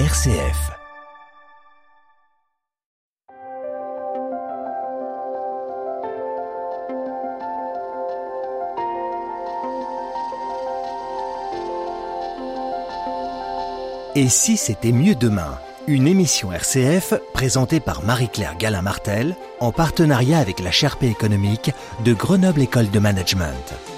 [0.00, 0.72] RCF.
[14.16, 15.60] Et si c'était mieux demain?
[15.86, 21.70] Une émission RCF présentée par Marie-Claire Galin-Martel en partenariat avec la Sherpa économique
[22.04, 23.93] de Grenoble École de Management.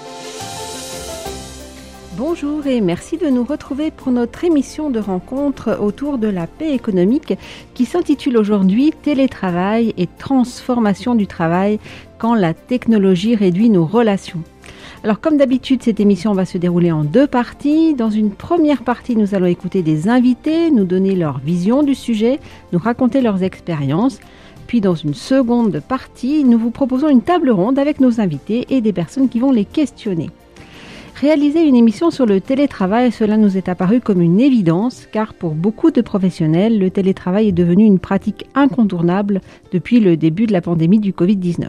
[2.19, 6.73] Bonjour et merci de nous retrouver pour notre émission de rencontre autour de la paix
[6.73, 7.34] économique
[7.75, 11.79] qui s'intitule aujourd'hui Télétravail et transformation du travail
[12.16, 14.42] quand la technologie réduit nos relations.
[15.05, 17.92] Alors comme d'habitude, cette émission va se dérouler en deux parties.
[17.92, 22.41] Dans une première partie, nous allons écouter des invités, nous donner leur vision du sujet,
[22.73, 24.20] nous raconter leurs expériences.
[24.67, 28.80] Puis dans une seconde partie, nous vous proposons une table ronde avec nos invités et
[28.80, 30.30] des personnes qui vont les questionner.
[31.20, 35.55] Réaliser une émission sur le télétravail, cela nous est apparu comme une évidence, car pour
[35.55, 39.41] beaucoup de professionnels, le télétravail est devenu une pratique incontournable
[39.72, 41.69] depuis le début de la pandémie du Covid-19.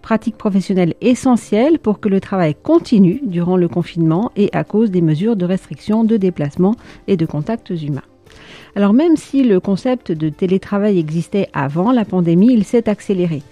[0.00, 5.02] Pratique professionnelle essentielle pour que le travail continue durant le confinement et à cause des
[5.02, 6.74] mesures de restriction de déplacement
[7.06, 8.09] et de contacts humains.
[8.76, 13.42] Alors même si le concept de télétravail existait avant la pandémie, il s'est accéléré.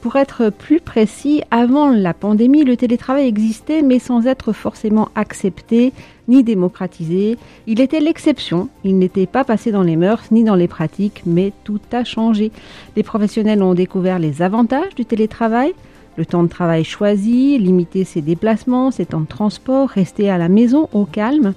[0.00, 5.92] Pour être plus précis, avant la pandémie, le télétravail existait mais sans être forcément accepté
[6.28, 7.38] ni démocratisé.
[7.66, 11.52] Il était l'exception, il n'était pas passé dans les mœurs ni dans les pratiques, mais
[11.64, 12.52] tout a changé.
[12.96, 15.72] Les professionnels ont découvert les avantages du télétravail,
[16.16, 20.48] le temps de travail choisi, limiter ses déplacements, ses temps de transport, rester à la
[20.48, 21.54] maison au calme.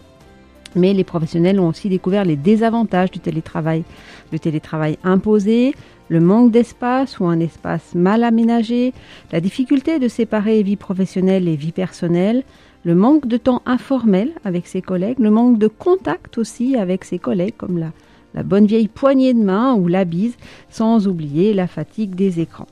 [0.76, 3.84] Mais les professionnels ont aussi découvert les désavantages du télétravail.
[4.32, 5.74] Le télétravail imposé,
[6.10, 8.94] le manque d'espace ou un espace mal aménagé,
[9.32, 12.44] la difficulté de séparer vie professionnelle et vie personnelle,
[12.84, 17.20] le manque de temps informel avec ses collègues, le manque de contact aussi avec ses
[17.20, 17.92] collègues comme la,
[18.34, 20.36] la bonne vieille poignée de main ou la bise,
[20.70, 22.68] sans oublier la fatigue des écrans.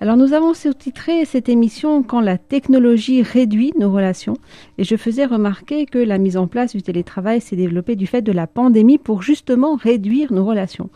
[0.00, 4.36] Alors nous avons sous-titré cette émission Quand la technologie réduit nos relations
[4.78, 8.22] et je faisais remarquer que la mise en place du télétravail s'est développée du fait
[8.22, 10.88] de la pandémie pour justement réduire nos relations.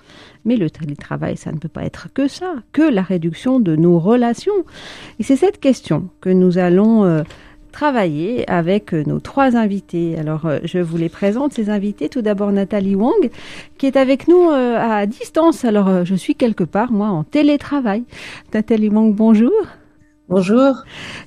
[0.44, 3.98] Mais le télétravail, ça ne peut pas être que ça, que la réduction de nos
[3.98, 4.64] relations.
[5.18, 7.22] Et c'est cette question que nous allons euh,
[7.72, 10.16] travailler avec euh, nos trois invités.
[10.19, 12.09] Alors, euh, je vous les présente, ces invités.
[12.09, 13.31] Tout d'abord, Nathalie Wong,
[13.78, 15.65] qui est avec nous euh, à distance.
[15.65, 18.05] Alors, je suis quelque part, moi, en télétravail.
[18.55, 19.53] Nathalie Wong, bonjour.
[20.32, 20.76] Bonjour.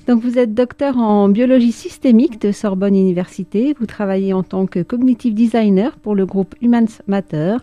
[0.08, 3.72] Donc vous êtes docteur en biologie systémique de Sorbonne Université.
[3.78, 7.58] Vous travaillez en tant que cognitive designer pour le groupe Humans Matter.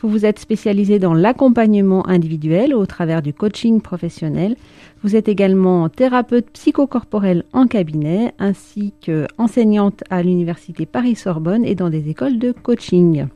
[0.00, 4.56] Vous vous êtes spécialisé dans l'accompagnement individuel au travers du coaching professionnel.
[5.04, 12.08] Vous êtes également thérapeute psychocorporel en cabinet ainsi qu'enseignante à l'université Paris-Sorbonne et dans des
[12.08, 13.28] écoles de coaching.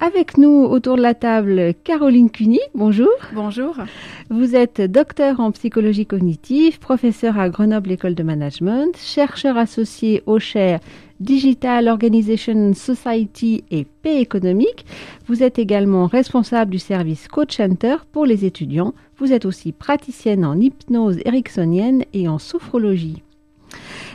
[0.00, 3.10] Avec nous autour de la table Caroline Cuny, bonjour.
[3.32, 3.74] Bonjour.
[4.30, 10.38] Vous êtes docteur en psychologie cognitive, professeur à Grenoble École de Management, chercheur associé au
[10.38, 10.78] chair
[11.18, 14.86] Digital Organization Society et paix économique.
[15.26, 18.94] Vous êtes également responsable du service Coach Center pour les étudiants.
[19.16, 23.24] Vous êtes aussi praticienne en hypnose ericksonienne et en sophrologie.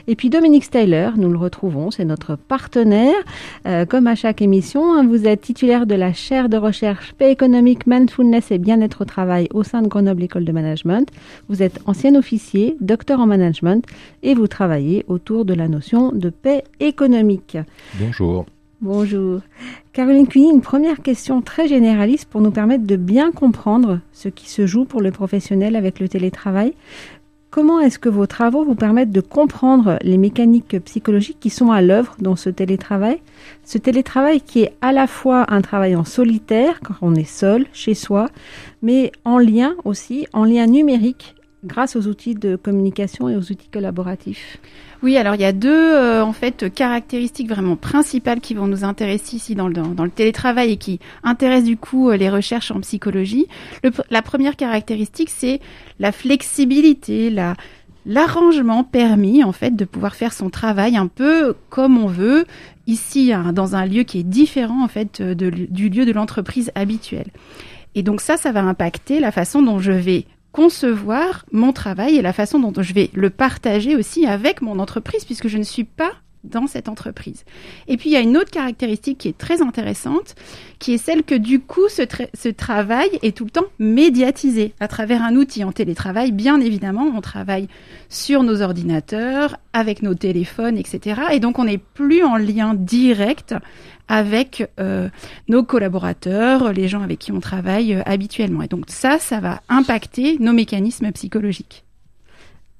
[0.07, 3.15] Et puis Dominique Styler, nous le retrouvons, c'est notre partenaire.
[3.65, 7.31] Euh, comme à chaque émission, hein, vous êtes titulaire de la chaire de recherche paix
[7.31, 11.09] économique, mindfulness et bien-être au travail au sein de Grenoble École de Management.
[11.47, 13.85] Vous êtes ancien officier, docteur en management
[14.23, 17.57] et vous travaillez autour de la notion de paix économique.
[17.97, 18.45] Bonjour.
[18.81, 19.39] Bonjour.
[19.93, 24.49] Caroline Cuny, une première question très généraliste pour nous permettre de bien comprendre ce qui
[24.49, 26.73] se joue pour le professionnel avec le télétravail.
[27.53, 31.83] Comment est-ce que vos travaux vous permettent de comprendre les mécaniques psychologiques qui sont à
[31.83, 33.21] l'œuvre dans ce télétravail?
[33.63, 37.67] Ce télétravail qui est à la fois un travail en solitaire, quand on est seul,
[37.71, 38.29] chez soi,
[38.81, 43.69] mais en lien aussi, en lien numérique, grâce aux outils de communication et aux outils
[43.71, 44.57] collaboratifs?
[45.03, 48.85] Oui, alors il y a deux euh, en fait caractéristiques vraiment principales qui vont nous
[48.85, 52.79] intéresser ici dans le, le télétravail et qui intéressent du coup euh, les recherches en
[52.79, 53.47] psychologie.
[54.09, 55.59] la première caractéristique, c'est
[55.99, 57.55] la flexibilité, la
[58.05, 62.45] l'arrangement permis en fait de pouvoir faire son travail un peu comme on veut
[62.85, 66.71] ici hein, dans un lieu qui est différent en fait de, du lieu de l'entreprise
[66.75, 67.27] habituelle.
[67.95, 72.21] Et donc ça, ça va impacter la façon dont je vais concevoir mon travail et
[72.21, 75.83] la façon dont je vais le partager aussi avec mon entreprise, puisque je ne suis
[75.83, 76.13] pas
[76.43, 77.45] dans cette entreprise.
[77.87, 80.35] Et puis il y a une autre caractéristique qui est très intéressante,
[80.79, 82.03] qui est celle que du coup ce,
[82.33, 86.31] ce travail est tout le temps médiatisé à travers un outil en télétravail.
[86.31, 87.67] Bien évidemment, on travaille
[88.09, 91.21] sur nos ordinateurs, avec nos téléphones, etc.
[91.31, 93.55] Et donc on n'est plus en lien direct
[94.07, 95.09] avec euh,
[95.47, 98.61] nos collaborateurs, les gens avec qui on travaille euh, habituellement.
[98.61, 101.82] Et donc ça, ça va impacter nos mécanismes psychologiques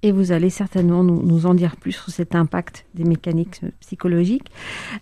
[0.04, 4.52] et vous allez certainement nous, en dire plus sur cet impact des mécaniques psychologiques.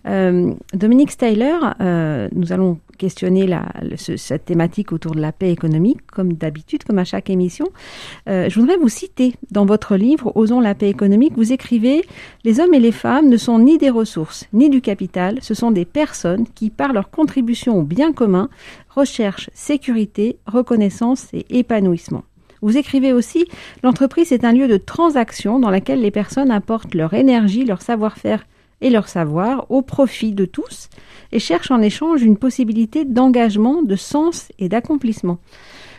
[0.06, 3.66] Euh, Dominique Steyler, euh, nous allons questionner la,
[3.96, 7.66] cette thématique autour de la paix économique, comme d'habitude, comme à chaque émission.
[8.28, 12.02] Euh, je voudrais vous citer dans votre livre Osons la paix économique, vous écrivez
[12.44, 15.72] Les hommes et les femmes ne sont ni des ressources ni du capital, ce sont
[15.72, 18.48] des personnes qui, par leur contribution au bien commun,
[18.88, 22.22] recherchent sécurité, reconnaissance et épanouissement.
[22.62, 23.46] Vous écrivez aussi,
[23.82, 28.46] l'entreprise est un lieu de transaction dans lequel les personnes apportent leur énergie, leur savoir-faire
[28.80, 30.88] et leur savoir au profit de tous
[31.32, 35.38] et cherchent en échange une possibilité d'engagement, de sens et d'accomplissement.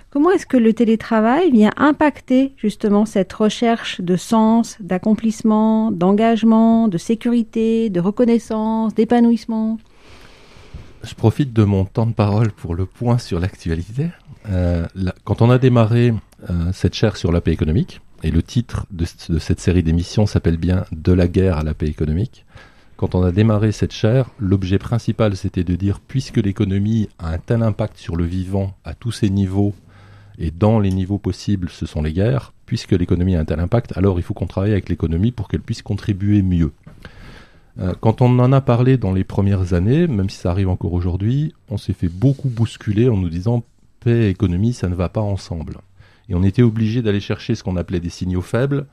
[0.09, 6.97] Comment est-ce que le télétravail vient impacter justement cette recherche de sens, d'accomplissement, d'engagement, de
[6.97, 9.79] sécurité, de reconnaissance, d'épanouissement?
[11.03, 14.07] Je profite de mon temps de parole pour le point sur l'actualité.
[14.49, 14.85] Euh,
[15.23, 16.13] quand on a démarré
[16.73, 20.85] cette chaire sur la paix économique, et le titre de, cette série d'émissions s'appelle bien
[20.91, 22.45] De la guerre à la paix économique.
[22.95, 27.37] Quand on a démarré cette chaire, l'objet principal c'était de dire puisque l'économie a un
[27.37, 29.73] tel impact sur le vivant à tous ses niveaux
[30.37, 33.97] et dans les niveaux possibles ce sont les guerres, puisque l'économie a un tel impact,
[33.97, 36.71] alors il faut qu'on travaille avec l'économie pour qu'elle puisse contribuer mieux.
[37.79, 40.93] Euh, quand on en a parlé dans les premières années, même si ça arrive encore
[40.93, 43.63] aujourd'hui, on s'est fait beaucoup bousculer en nous disant
[43.99, 45.77] paix et économie, ça ne va pas ensemble.
[46.29, 48.85] Et on était obligé d'aller chercher ce qu'on appelait des signaux faibles,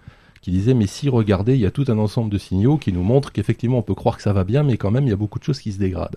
[0.43, 3.03] qui disaient mais si regardez, il y a tout un ensemble de signaux qui nous
[3.03, 5.17] montrent qu'effectivement on peut croire que ça va bien, mais quand même il y a
[5.17, 6.17] beaucoup de choses qui se dégradent.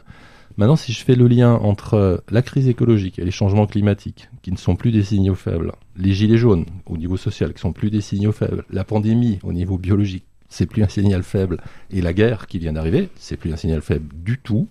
[0.55, 4.51] Maintenant, si je fais le lien entre la crise écologique et les changements climatiques, qui
[4.51, 7.89] ne sont plus des signaux faibles, les gilets jaunes au niveau social, qui sont plus
[7.89, 11.57] des signaux faibles, la pandémie au niveau biologique, c'est plus un signal faible,
[11.89, 14.67] et la guerre qui vient d'arriver, c'est plus un signal faible du tout,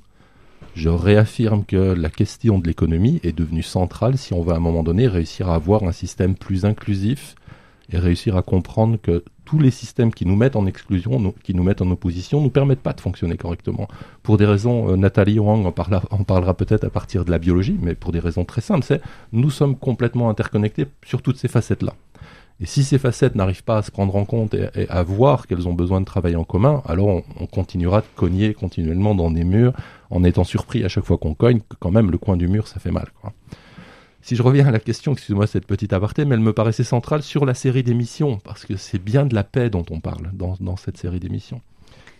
[0.75, 4.61] je réaffirme que la question de l'économie est devenue centrale si on veut à un
[4.61, 7.35] moment donné réussir à avoir un système plus inclusif
[7.91, 11.63] et réussir à comprendre que tous les systèmes qui nous mettent en exclusion, qui nous
[11.63, 13.87] mettent en opposition, ne nous permettent pas de fonctionner correctement.
[14.23, 15.75] Pour des raisons, euh, Nathalie Wang en,
[16.11, 19.03] en parlera peut-être à partir de la biologie, mais pour des raisons très simples, c'est
[19.33, 21.95] nous sommes complètement interconnectés sur toutes ces facettes-là.
[22.61, 25.67] Et si ces facettes n'arrivent pas à se prendre en compte et, à voir qu'elles
[25.67, 29.73] ont besoin de travailler en commun, alors on, continuera de cogner continuellement dans des murs
[30.11, 32.69] en étant surpris à chaque fois qu'on cogne que quand même le coin du mur
[32.69, 33.09] ça fait mal.
[34.25, 37.25] Si je reviens à la question, excusez-moi cette petite aparté, mais elle me paraissait centrale
[37.25, 40.77] sur la série d'émissions, parce que c'est bien de la paix dont on parle dans,
[40.77, 41.61] cette série d'émissions.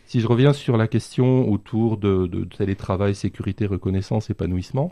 [0.07, 4.91] Si je reviens sur la question autour de, télétravail, sécurité, reconnaissance, épanouissement,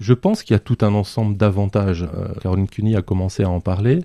[0.00, 2.02] je pense qu'il y a tout un ensemble d'avantages.
[2.02, 4.00] Euh, Caroline Cuny a commencé à en parler.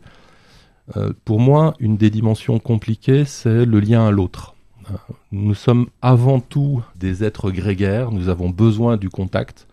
[0.97, 4.56] Euh, pour moi, une des dimensions compliquées, c'est le lien à l'autre.
[4.89, 4.95] Euh,
[5.31, 9.68] nous sommes avant tout des êtres grégaires, nous avons besoin du contact,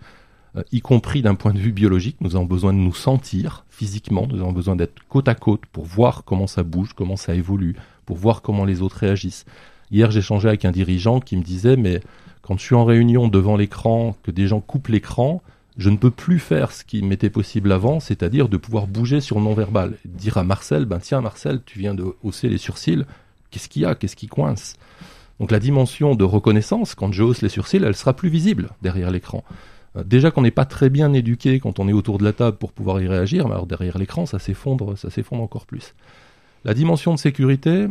[0.56, 4.26] euh, y compris d'un point de vue biologique, nous avons besoin de nous sentir physiquement,
[4.26, 7.76] nous avons besoin d'être côte à côte pour voir comment ça bouge, comment ça évolue,
[8.04, 9.46] pour voir comment les autres réagissent.
[9.90, 12.00] Hier, j'échangeais avec un dirigeant qui me disait, mais
[12.42, 15.42] quand je suis en réunion devant l'écran, que des gens coupent l'écran,
[15.76, 19.38] je ne peux plus faire ce qui m'était possible avant, c'est-à-dire de pouvoir bouger sur
[19.38, 19.94] le non-verbal.
[20.04, 23.04] Dire à Marcel, ben tiens Marcel, tu viens de hausser les sourcils,
[23.50, 24.76] qu'est-ce qu'il y a, qu'est-ce qui coince?
[25.38, 29.10] Donc la dimension de reconnaissance, quand je hausse les sourcils, elle sera plus visible derrière
[29.10, 29.44] l'écran.
[29.96, 32.56] Euh, déjà qu'on n'est pas très bien éduqué quand on est autour de la table
[32.56, 35.94] pour pouvoir y réagir, mais alors derrière l'écran, ça s'effondre, ça s'effondre encore plus.
[36.64, 37.86] La dimension de sécurité,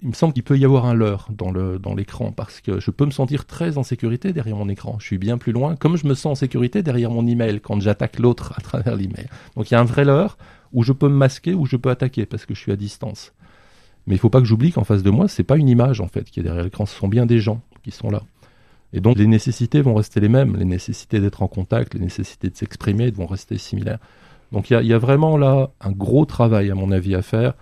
[0.00, 2.80] il me semble qu'il peut y avoir un leurre dans le dans l'écran parce que
[2.80, 4.96] je peux me sentir très en sécurité derrière mon écran.
[4.98, 7.80] Je suis bien plus loin, comme je me sens en sécurité derrière mon email quand
[7.80, 9.26] j'attaque l'autre à travers l'email.
[9.56, 10.38] Donc il y a un vrai leurre
[10.72, 13.32] où je peux me masquer, où je peux attaquer parce que je suis à distance.
[14.06, 16.08] Mais il faut pas que j'oublie qu'en face de moi, c'est pas une image en
[16.08, 18.22] fait qui est derrière l'écran, ce sont bien des gens qui sont là.
[18.94, 22.48] Et donc les nécessités vont rester les mêmes, les nécessités d'être en contact, les nécessités
[22.48, 23.98] de s'exprimer vont rester similaires.
[24.52, 27.54] Donc il y a vraiment là un gros travail à mon avis à faire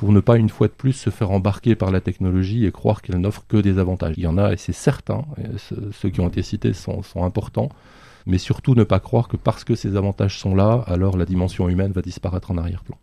[0.00, 3.02] pour ne pas une fois de plus se faire embarquer par la technologie et croire
[3.02, 4.14] qu'elle n'offre que des avantages.
[4.16, 5.26] Il y en a, et c'est certain,
[5.92, 7.68] ceux qui ont été cités sont, importants,
[8.24, 11.68] mais surtout ne pas croire que parce que ces avantages sont là, alors la dimension
[11.68, 12.96] humaine va disparaître en arrière-plan.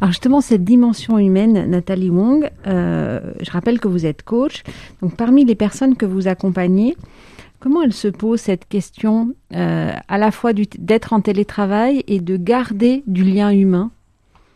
[0.00, 4.64] Alors justement, cette dimension humaine, Nathalie Wong, euh, je rappelle que vous êtes coach.
[5.00, 6.96] Donc parmi les personnes que vous accompagnez,
[7.60, 12.36] comment elle se pose cette question euh, à la fois d'être en télétravail et de
[12.36, 13.92] garder du lien humain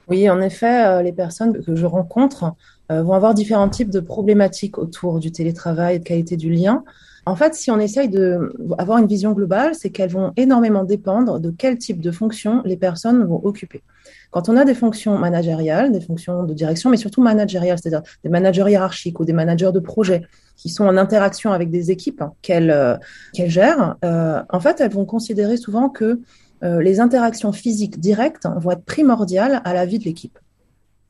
[0.09, 2.55] oui, en effet, euh, les personnes que je rencontre
[2.91, 6.85] vont avoir différents types de problématiques autour du télétravail et de qualité du lien.
[7.27, 11.51] En fait, si on essaye d'avoir une vision globale, c'est qu'elles vont énormément dépendre de
[11.51, 13.83] quel type de fonction les personnes vont occuper.
[14.31, 18.31] Quand on a des fonctions managériales, des fonctions de direction, mais surtout managériales, c'est-à-dire des
[18.31, 20.23] managers hiérarchiques ou des managers de projet
[20.57, 22.97] qui sont en interaction avec des équipes hein, qu'elles euh,
[23.35, 26.21] gèrent, euh, en fait, elles vont considérer souvent que
[26.63, 30.39] euh, les interactions physiques directes vont être primordiales à la vie de l'équipe.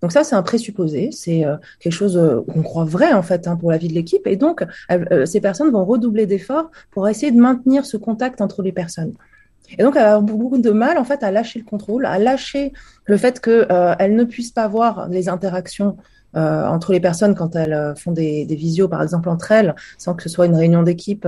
[0.01, 3.49] Donc ça, c'est un présupposé, c'est euh, quelque chose euh, qu'on croit vrai en fait
[3.49, 4.27] hein, pour la vie de l'équipe.
[4.27, 4.65] Et donc,
[5.25, 9.15] ces personnes vont redoubler d'efforts pour essayer de maintenir ce contact entre les personnes.
[9.77, 12.73] Et donc, elle a beaucoup de mal en fait à lâcher le contrôle, à lâcher
[13.05, 15.97] le fait qu'elles ne puissent pas voir les interactions
[16.35, 20.23] entre les personnes quand elles font des, des, visios, par exemple, entre elles, sans que
[20.23, 21.27] ce soit une réunion d'équipe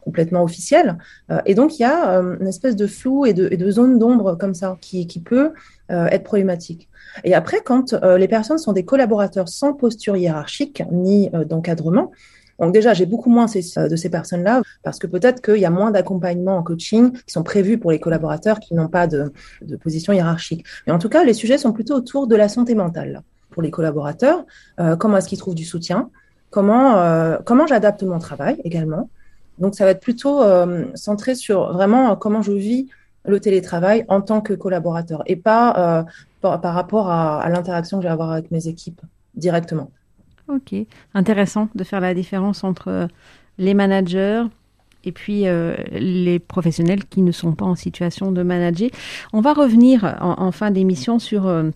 [0.00, 0.98] complètement officielle.
[1.44, 4.78] et donc, il y a une espèce de flou et de, zone d'ombre comme ça
[4.80, 5.52] qui, peut
[5.88, 6.88] être problématique.
[7.24, 12.10] Et après, quand euh, les personnes sont des collaborateurs sans posture hiérarchique ni euh, d'encadrement,
[12.58, 15.70] donc déjà, j'ai beaucoup moins euh, de ces personnes-là parce que peut-être qu'il y a
[15.70, 19.32] moins d'accompagnement en coaching qui sont prévus pour les collaborateurs qui n'ont pas de,
[19.82, 20.64] position hiérarchique.
[20.86, 23.22] Mais en tout cas, les sujets sont plutôt autour de la santé mentale
[23.56, 24.44] pour les collaborateurs.
[24.98, 26.10] comment est-ce qu'ils trouvent du soutien
[26.50, 29.08] Comment comment j'adapte mon travail également
[29.58, 30.42] Donc ça va être plutôt
[30.94, 32.86] centré sur vraiment comment je vis
[33.24, 36.04] le télétravail en tant que collaborateur et pas
[36.40, 39.00] par, rapport à, l'interaction que je vais avoir avec mes équipes
[39.34, 39.90] directement.
[40.48, 40.74] Ok,
[41.14, 43.06] intéressant de faire la différence entre euh,
[43.58, 44.44] les managers
[45.02, 48.90] et puis euh, les professionnels qui ne sont pas en situation de manager.
[49.32, 51.70] On va revenir en, fin d'émission sur euh,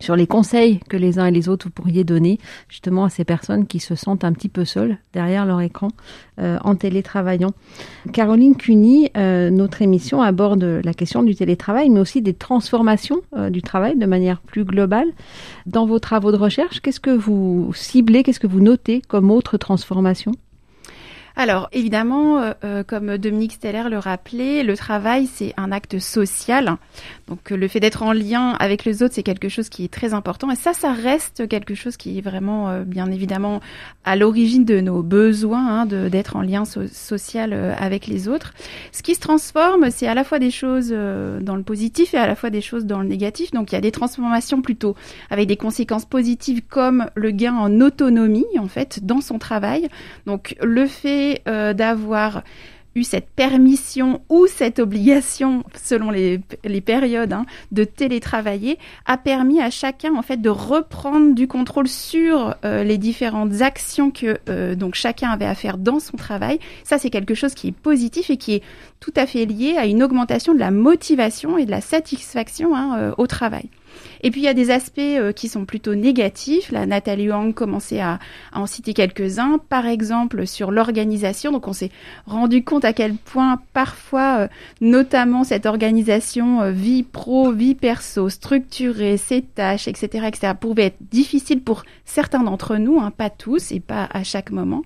[0.00, 2.38] sur les conseils que les uns et les autres vous pourriez donner
[2.68, 5.88] justement à ces personnes qui se sentent un petit peu seules derrière leur écran
[6.40, 7.50] euh, en télétravaillant.
[8.12, 13.50] Caroline Cuny, euh, notre émission aborde la question du télétravail, mais aussi des transformations euh,
[13.50, 15.08] du travail de manière plus globale.
[15.66, 19.58] Dans vos travaux de recherche, qu'est-ce que vous ciblez, qu'est-ce que vous notez comme autre
[19.58, 20.32] transformation?
[21.36, 26.76] Alors, évidemment, euh, euh, comme Dominique Steller le rappelait, le travail, c'est un acte social.
[27.28, 30.12] Donc, le fait d'être en lien avec les autres, c'est quelque chose qui est très
[30.14, 30.50] important.
[30.50, 33.60] Et ça, ça reste quelque chose qui est vraiment, euh, bien évidemment,
[34.04, 38.52] à l'origine de nos besoins hein, d'être en lien social avec les autres.
[38.92, 42.26] Ce qui se transforme, c'est à la fois des choses dans le positif et à
[42.26, 43.50] la fois des choses dans le négatif.
[43.52, 44.96] Donc, il y a des transformations plutôt
[45.30, 49.88] avec des conséquences positives comme le gain en autonomie, en fait, dans son travail.
[50.26, 52.42] Donc, le fait euh, d'avoir
[52.96, 56.40] eu cette permission ou cette obligation, selon les,
[56.80, 62.56] périodes, hein, de télétravailler, a permis à chacun en fait de reprendre du contrôle sur
[62.64, 66.58] euh, les différentes actions que euh, donc chacun avait à faire dans son travail.
[66.82, 68.62] Ça, c'est quelque chose qui est positif et qui est
[68.98, 73.14] tout à fait lié à une augmentation de la motivation et de la satisfaction hein,
[73.18, 73.68] au travail.
[74.22, 76.70] Et puis il y a des aspects euh, qui sont plutôt négatifs.
[76.70, 78.18] La Nathalie Huang commençait à,
[78.52, 79.58] en citer quelques-uns.
[79.68, 81.52] Par exemple sur l'organisation.
[81.52, 81.90] Donc on s'est
[82.26, 84.48] rendu compte à quel point parfois, euh,
[84.80, 90.98] notamment cette organisation euh, vie pro, vie perso, structurée, ses tâches, etc., etc., pouvait être
[91.10, 94.82] difficile pour certains d'entre nous, hein, pas tous et pas à chaque moment.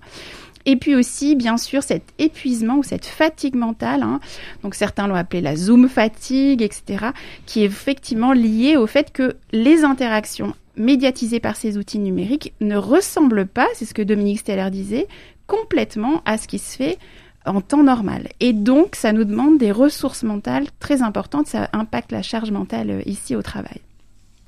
[0.65, 4.19] Et puis aussi, bien sûr, cet épuisement ou cette fatigue mentale, hein,
[4.63, 7.07] donc certains l'ont appelé la zoom fatigue, etc.,
[7.45, 12.75] qui est effectivement liée au fait que les interactions médiatisées par ces outils numériques ne
[12.75, 15.07] ressemblent pas, c'est ce que Dominique Steller disait,
[15.47, 16.97] complètement à ce qui se fait
[17.45, 18.29] en temps normal.
[18.39, 22.89] Et donc, ça nous demande des ressources mentales très importantes, ça impacte la charge mentale
[22.89, 23.81] euh, ici au travail.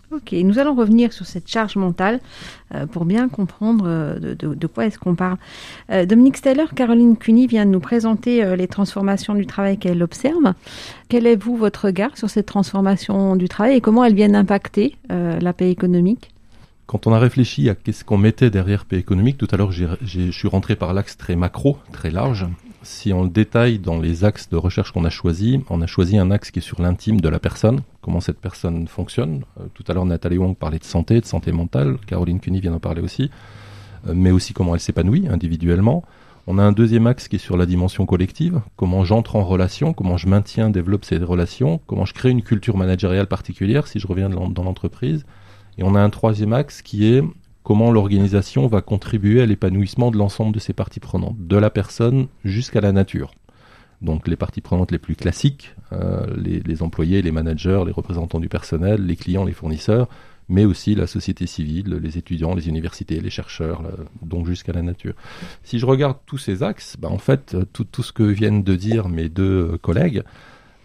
[0.10, 2.22] Ok, nous allons revenir sur cette charge mentale
[2.74, 5.38] euh, pour bien comprendre euh, de, quoi est-ce qu'on parle.
[5.92, 10.54] Euh, Dominique Steller, Caroline Cuny vient de nous présenter les transformations du travail qu'elle observe.
[11.10, 14.96] Quel est, vous, votre regard sur cette transformation du travail et comment elles viennent impacter
[15.10, 16.32] la paix économique?
[16.86, 20.32] Quand on a réfléchi à qu'est-ce qu'on mettait derrière paix économique, tout à l'heure je
[20.32, 22.46] suis rentré par l'axe très macro, très large,
[22.84, 26.18] si on le détaille dans les axes de recherche qu'on a choisis, on a choisi
[26.18, 29.44] un axe qui est sur l'intime de la personne, comment cette personne fonctionne.
[29.60, 32.72] Euh, tout à l'heure, Nathalie Wong parlait de santé, de santé mentale, Caroline Cuny vient
[32.72, 33.30] d'en parler aussi,
[34.08, 36.04] euh, mais aussi comment elle s'épanouit individuellement.
[36.46, 39.92] On a un deuxième axe qui est sur la dimension collective, comment j'entre en relation,
[39.92, 44.08] comment je maintiens, développe ces relations, comment je crée une culture managériale particulière si je
[44.08, 45.26] reviens dans l'entreprise.
[45.78, 47.24] Et on a un troisième axe qui est
[47.68, 52.28] comment l'organisation va contribuer à l'épanouissement de l'ensemble de ses parties prenantes, de la personne
[52.46, 53.34] jusqu'à la nature.
[54.02, 58.48] Donc les parties prenantes les plus classiques, euh, les, employés, les managers, les représentants du
[58.48, 60.08] personnel, les clients, les fournisseurs,
[60.48, 63.84] mais aussi la société civile, les étudiants, les universités, les chercheurs,
[64.22, 65.16] donc jusqu'à la nature.
[65.64, 68.78] Si je regarde tous ces axes, bah, en fait, tout, tout, ce que viennent de
[68.78, 70.24] dire mes deux collègues,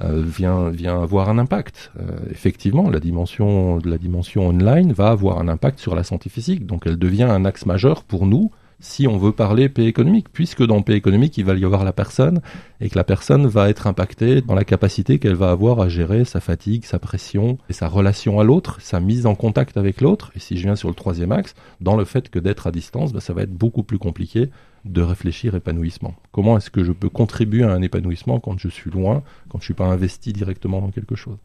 [0.00, 1.92] vient, vient avoir un impact.
[2.30, 6.82] effectivement, la dimension, la dimension online va avoir un impact sur la santé physique, donc
[6.86, 8.50] elle devient un axe majeur pour nous
[8.82, 11.92] si on veut parler paix économique, puisque dans paix économique, il va y avoir la
[11.92, 12.42] personne
[12.80, 16.24] et que la personne va être impactée dans la capacité qu'elle va avoir à gérer
[16.24, 20.32] sa fatigue, sa pression et sa relation à l'autre, sa mise en contact avec l'autre.
[20.34, 23.12] Et si je viens sur le troisième axe, dans le fait que d'être à distance,
[23.12, 24.50] bah, ça va être beaucoup plus compliqué
[24.84, 26.16] de réfléchir épanouissement.
[26.32, 29.64] Comment est-ce que je peux contribuer à un épanouissement quand je suis loin, quand je
[29.64, 31.38] suis pas investi directement dans quelque chose?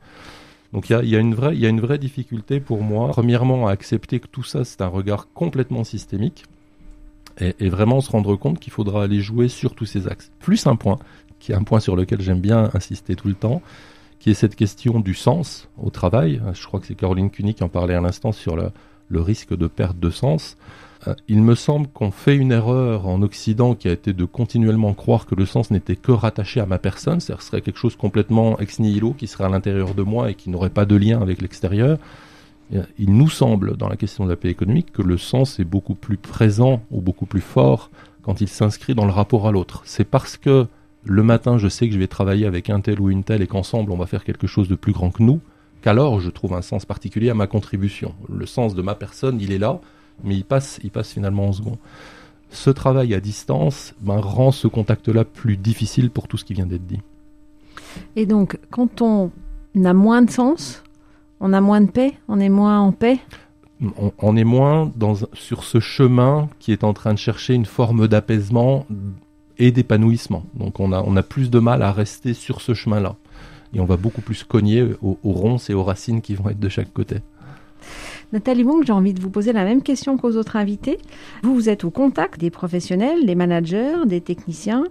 [0.74, 3.68] Donc il y a, une vraie, il y a une vraie difficulté pour moi, premièrement,
[3.68, 6.46] à accepter que tout ça, c'est un regard complètement systémique
[7.40, 10.32] et, vraiment se rendre compte qu'il faudra aller jouer sur tous ces axes.
[10.40, 10.98] Plus un point,
[11.40, 13.62] qui est un point sur lequel j'aime bien insister tout le temps,
[14.20, 16.42] qui est cette question du sens au travail.
[16.54, 18.72] Je crois que c'est Caroline Cuny qui en parlait à l'instant sur le,
[19.22, 20.58] risque de perte de sens.
[21.08, 24.96] Euh, il me semble qu'on fait une erreur en Occident qui a été de continuellement
[24.96, 27.96] croire que le sens n'était que rattaché à ma personne, c'est-à-dire ce serait quelque chose
[27.96, 31.22] complètement ex nihilo qui serait à l'intérieur de moi et qui n'aurait pas de lien
[31.22, 32.00] avec l'extérieur.
[32.72, 35.96] Il nous semble, dans la question de la paix économique, que le sens est beaucoup
[35.96, 37.90] plus présent ou beaucoup plus fort
[38.24, 39.84] quand il s'inscrit dans le rapport à l'autre.
[39.86, 40.68] C'est parce que
[41.06, 43.48] le matin, je sais que je vais travailler avec un tel ou une telle et
[43.48, 45.40] qu'ensemble, on va faire quelque chose de plus grand que nous,
[45.82, 48.14] qu'alors je trouve un sens particulier à ma contribution.
[48.28, 49.80] Le sens de ma personne, il est là,
[50.26, 51.78] mais il passe, il passe finalement en second.
[52.50, 56.66] Ce travail à distance ben, rend ce contact-là plus difficile pour tout ce qui vient
[56.66, 57.00] d'être dit.
[58.16, 59.32] Et donc, quand on
[59.84, 60.84] a moins de sens,
[61.40, 62.14] on a moins de paix?
[62.28, 63.20] On est moins en paix?
[64.20, 68.08] On, est moins dans, sur ce chemin qui est en train de chercher une forme
[68.08, 68.88] d'apaisement
[69.60, 70.44] et d'épanouissement.
[70.56, 73.16] Donc on a, on a plus de mal à rester sur ce chemin-là.
[73.74, 76.70] Et on va beaucoup plus cogner aux, ronces et aux racines qui vont être de
[76.70, 77.18] chaque côté.
[78.34, 80.98] Nathalie Wong, j'ai envie de vous poser la même question qu'aux autres invités.
[81.44, 84.86] Vous, vous êtes au contact des professionnels, des managers, des techniciens.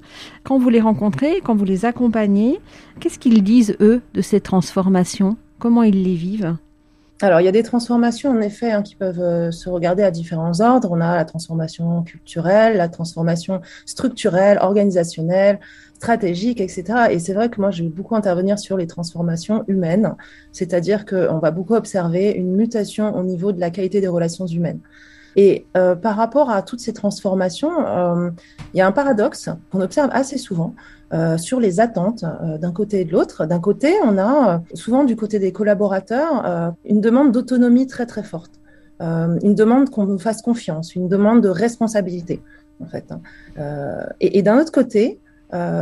[0.45, 2.61] Quand vous les rencontrez, quand vous les accompagnez,
[3.01, 5.37] qu'est-ce qu'ils disent, eux, de ces transformations?
[5.59, 6.57] Comment ils les vivent
[7.23, 10.11] alors, il y a des transformations, en effet, hein, qui peuvent euh, se regarder à
[10.11, 10.91] différents ordres.
[10.93, 15.59] On a la transformation culturelle, la transformation structurelle, organisationnelle,
[15.95, 16.85] stratégique, etc.
[17.11, 20.15] Et c'est vrai que moi, je vais beaucoup intervenir sur les transformations humaines,
[20.53, 24.81] c'est-à-dire qu'on va beaucoup observer une mutation au niveau de la qualité des relations humaines.
[25.37, 28.31] Et euh, par rapport à toutes ces transformations, euh,
[28.73, 30.75] il y a un paradoxe qu'on observe assez souvent,
[31.13, 32.25] euh, sur les attentes
[32.59, 33.45] d'un côté et de l'autre.
[33.45, 38.53] D'un côté, on a souvent du côté des collaborateurs une demande d'autonomie très très forte,
[39.01, 42.43] une demande qu'on nous fasse confiance, une demande de responsabilité
[42.83, 43.11] en fait.
[43.11, 43.21] Hein.
[44.21, 45.21] et d'un autre côté,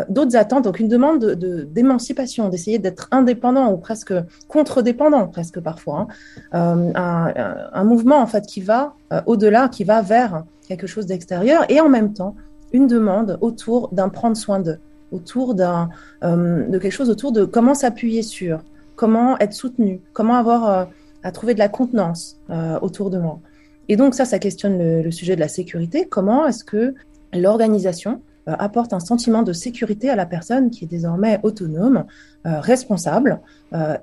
[0.08, 4.12] d'autres attentes, donc une demande de, d'émancipation, d'essayer d'être indépendant ou presque
[4.46, 6.06] contre-dépendant, presque parfois.
[6.52, 6.92] Hein.
[6.94, 7.32] un,
[7.72, 8.94] un, mouvement en fait qui va
[9.26, 12.34] au-delà, qui va vers quelque chose d'extérieur, et en même temps
[12.72, 14.78] une demande autour d'un prendre soin d'eux
[15.14, 15.88] autour d'un,
[16.24, 18.62] euh, de quelque chose autour de comment s'appuyer sur,
[18.96, 20.84] comment être soutenu, comment avoir euh,
[21.22, 23.40] à trouver de la contenance euh, autour de moi.
[23.88, 26.06] Et donc ça, ça questionne le, sujet de la sécurité.
[26.08, 26.94] Comment est-ce que
[27.32, 32.04] l'organisation apporte un sentiment de sécurité à la personne qui est désormais autonome,
[32.44, 33.40] responsable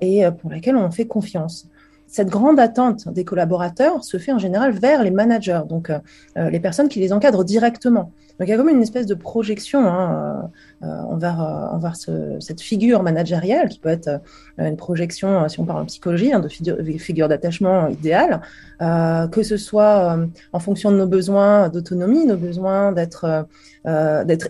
[0.00, 1.68] et pour laquelle on fait confiance
[2.12, 5.90] cette grande attente des collaborateurs se fait en général vers les managers, donc
[6.36, 8.12] les personnes qui les encadrent directement.
[8.38, 10.50] Donc il y a comme une espèce de projection hein,
[10.82, 15.60] euh, envers, euh, envers ce, cette figure managériale qui peut être euh, une projection, si
[15.60, 18.40] on parle en psychologie, hein, de figure, d'attachement idéale,
[18.80, 20.18] que ce soit
[20.52, 23.46] en fonction de nos besoins d'autonomie, nos besoins d'être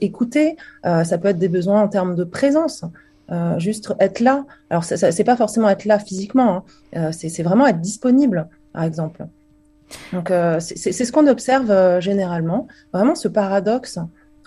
[0.00, 2.84] écoutés, ça peut être des besoins en termes de présence.
[3.30, 4.44] Euh, juste être là.
[4.68, 7.12] Alors, c'est pas forcément être là physiquement, hein.
[7.12, 9.26] c'est vraiment être disponible, par exemple.
[10.12, 13.98] Donc, euh, c'est ce qu'on observe euh, généralement, vraiment ce paradoxe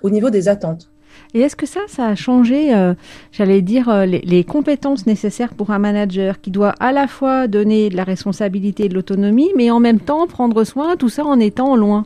[0.02, 0.90] au niveau des attentes.
[1.34, 2.94] Et est-ce que ça, ça a changé, euh,
[3.32, 7.96] j'allais dire, les, compétences nécessaires pour un manager qui doit à la fois donner de
[7.96, 11.76] la responsabilité et de l'autonomie, mais en même temps prendre soin, tout ça en étant
[11.76, 12.06] loin?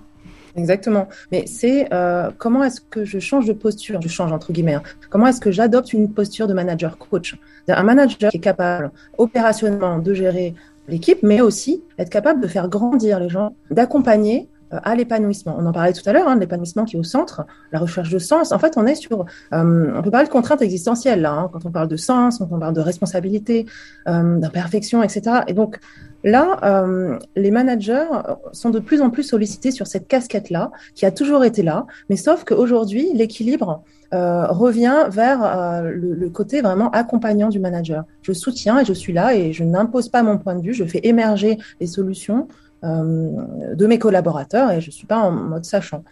[0.60, 1.08] Exactement.
[1.32, 1.90] Mais c'est
[2.38, 4.84] comment est-ce que je change de posture, je change entre guillemets, hein.
[5.10, 7.38] comment est-ce que j'adopte une posture de manager coach?
[7.68, 10.56] Un manager qui est capable opérationnellement de gérer
[10.90, 15.56] l'équipe, mais aussi être capable de faire grandir les gens, d'accompagner euh, à l'épanouissement.
[15.58, 18.10] On en parlait tout à l'heure, hein, de l'épanouissement qui est au centre, la recherche
[18.10, 18.52] de sens.
[18.52, 21.66] En fait, on est sur, euh, on peut parler de contraintes existentielles là, hein, quand
[21.66, 23.66] on parle de sens, quand on parle de responsabilité,
[24.08, 25.42] euh, d'imperfection, etc.
[25.48, 25.80] Et donc
[26.24, 28.08] là, euh, les managers
[28.52, 32.16] sont de plus en plus sollicités sur cette casquette-là, qui a toujours été là, mais
[32.18, 38.06] sauf qu'aujourd'hui, l'équilibre euh, revient vers euh, le, le, côté vraiment accompagnant du manager.
[38.24, 40.84] Je soutiens et je suis là et je n'impose pas mon point de vue, je
[40.84, 42.48] fais émerger les solutions
[42.84, 46.04] euh, de mes collaborateurs et je suis pas en mode sachant.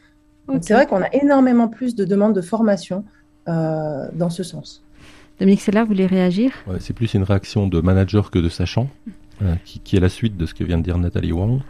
[0.62, 3.06] C'est vrai qu'on a énormément plus de demandes de formation
[3.48, 4.84] euh, dans ce sens.
[5.40, 6.52] Dominique vous voulez réagir?
[6.68, 8.90] Ouais, C'est plus une réaction de manager que de sachant,
[9.66, 11.62] qui, est la suite de ce que vient de dire Nathalie Wang.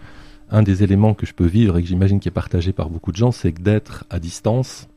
[0.50, 3.12] Un des éléments que je peux vivre et que j'imagine qui est partagé par beaucoup
[3.12, 4.88] de gens, c'est que d'être à distance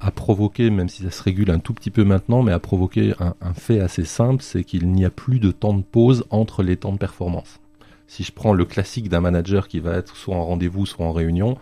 [0.00, 3.14] a provoqué, même si ça se régule un tout petit peu maintenant, mais a provoqué
[3.18, 6.62] un, un fait assez simple, c'est qu'il n'y a plus de temps de pause entre
[6.62, 7.58] les temps de performance.
[8.06, 11.12] Si je prends le classique d'un manager qui va être soit en rendez-vous, soit en
[11.12, 11.56] réunion,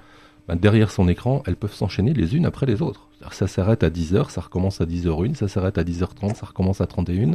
[0.49, 3.09] ben derrière son écran, elles peuvent s'enchaîner les unes après les autres.
[3.31, 6.87] Ça s'arrête à 10h, ça recommence à 10h01, ça s'arrête à 10h30, ça recommence à
[6.87, 7.33] 31.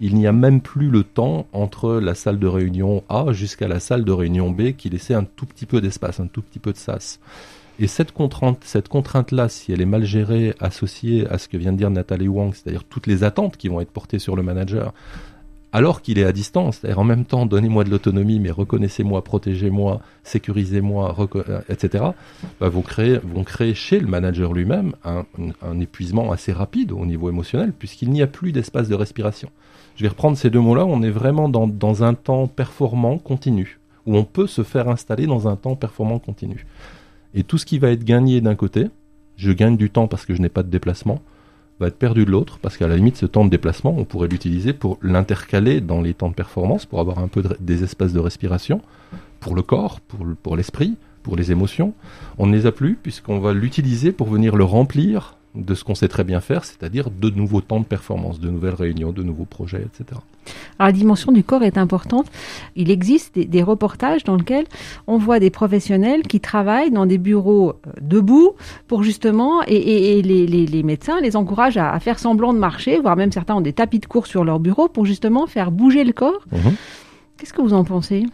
[0.00, 3.80] Il n'y a même plus le temps entre la salle de réunion A jusqu'à la
[3.80, 6.72] salle de réunion B qui laissait un tout petit peu d'espace, un tout petit peu
[6.72, 7.20] de sas.
[7.78, 11.72] Et cette contrainte, cette contrainte-là, si elle est mal gérée, associée à ce que vient
[11.72, 14.92] de dire Nathalie Wang, c'est-à-dire toutes les attentes qui vont être portées sur le manager,
[15.72, 20.00] alors qu'il est à distance, c'est-à-dire en même temps, donnez-moi de l'autonomie, mais reconnaissez-moi, protégez-moi,
[20.24, 22.04] sécurisez-moi, euh, etc.,
[22.60, 25.24] bah, vont, créer, chez le manager lui-même un,
[25.62, 29.50] un, épuisement assez rapide au niveau émotionnel, puisqu'il n'y a plus d'espace de respiration.
[29.94, 33.78] Je vais reprendre ces deux mots-là, on est vraiment dans, dans un temps performant continu,
[34.06, 36.66] où on peut se faire installer dans un temps performant continu.
[37.34, 38.86] Et tout ce qui va être gagné d'un côté,
[39.36, 41.20] je gagne du temps parce que je n'ai pas de déplacement,
[41.80, 44.28] va être perdu de l'autre, parce qu'à la limite, ce temps de déplacement, on pourrait
[44.28, 48.12] l'utiliser pour l'intercaler dans les temps de performance, pour avoir un peu de, des espaces
[48.12, 48.82] de respiration,
[49.40, 50.00] pour le corps,
[50.42, 51.94] pour l'esprit, pour les émotions.
[52.38, 55.94] On ne les a plus, puisqu'on va l'utiliser pour venir le remplir de ce qu'on
[55.94, 59.46] sait très bien faire, c'est-à-dire de nouveaux temps de performance, de nouvelles réunions, de nouveaux
[59.46, 60.20] projets, etc.
[60.78, 62.26] Alors, la dimension du corps est importante.
[62.76, 64.66] Il existe des, des, reportages dans lesquels
[65.06, 68.52] on voit des professionnels qui travaillent dans des bureaux euh, debout
[68.88, 72.54] pour justement, et, et, et les, les, les, médecins les encouragent à, à, faire semblant
[72.54, 75.46] de marcher, voire même certains ont des tapis de cours sur leur bureau pour justement
[75.46, 76.40] faire bouger le corps.
[76.52, 76.70] Mmh.
[77.36, 78.26] Qu'est-ce que vous en pensez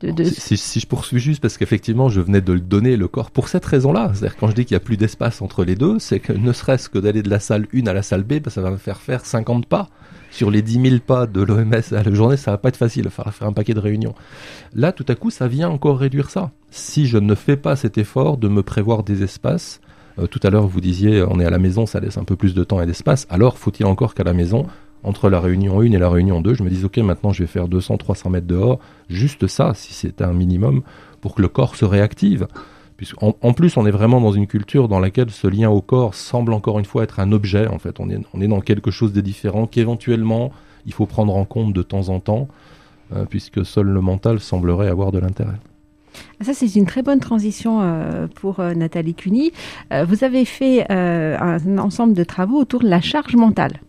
[0.00, 0.24] de, de...
[0.24, 3.48] Si, si, je poursuis juste parce qu'effectivement je venais de le donner le corps pour
[3.48, 6.20] cette raison-là, c'est-à-dire quand je dis qu'il n'y a plus d'espace entre les deux, c'est
[6.20, 8.60] que ne serait-ce que d'aller de la salle 1 à la salle B, bah, ça
[8.60, 9.88] va me faire faire 50 pas.
[10.30, 13.08] Sur les 10 000 pas de l'OMS à la journée, ça va pas être facile,
[13.10, 14.14] falloir faire un paquet de réunions.
[14.74, 16.50] Là, tout à coup, ça vient encore réduire ça.
[16.70, 19.80] Si je ne fais pas cet effort de me prévoir des espaces,
[20.18, 22.36] euh, tout à l'heure vous disiez on est à la maison, ça laisse un peu
[22.36, 24.66] plus de temps et d'espace, alors faut-il encore qu'à la maison
[25.02, 27.46] entre la réunion 1 et la réunion 2, je me dis, ok, maintenant je vais
[27.46, 30.82] faire 200, 300 mètres dehors, juste ça, si c'est un minimum,
[31.20, 32.48] pour que le corps se réactive.
[32.96, 36.14] Puisqu'en, en plus, on est vraiment dans une culture dans laquelle ce lien au corps
[36.14, 38.00] semble encore une fois être un objet, en fait.
[38.00, 40.52] On est, est dans quelque chose de différent qu'éventuellement
[40.86, 42.48] il faut prendre en compte de temps en temps,
[43.14, 45.56] euh, puisque seul le mental semblerait avoir de l'intérêt.
[46.40, 49.52] Ça, c'est une très bonne transition euh, pour euh, Nathalie Cuny.
[49.90, 53.80] Vous avez fait un ensemble de travaux autour de la charge mentale.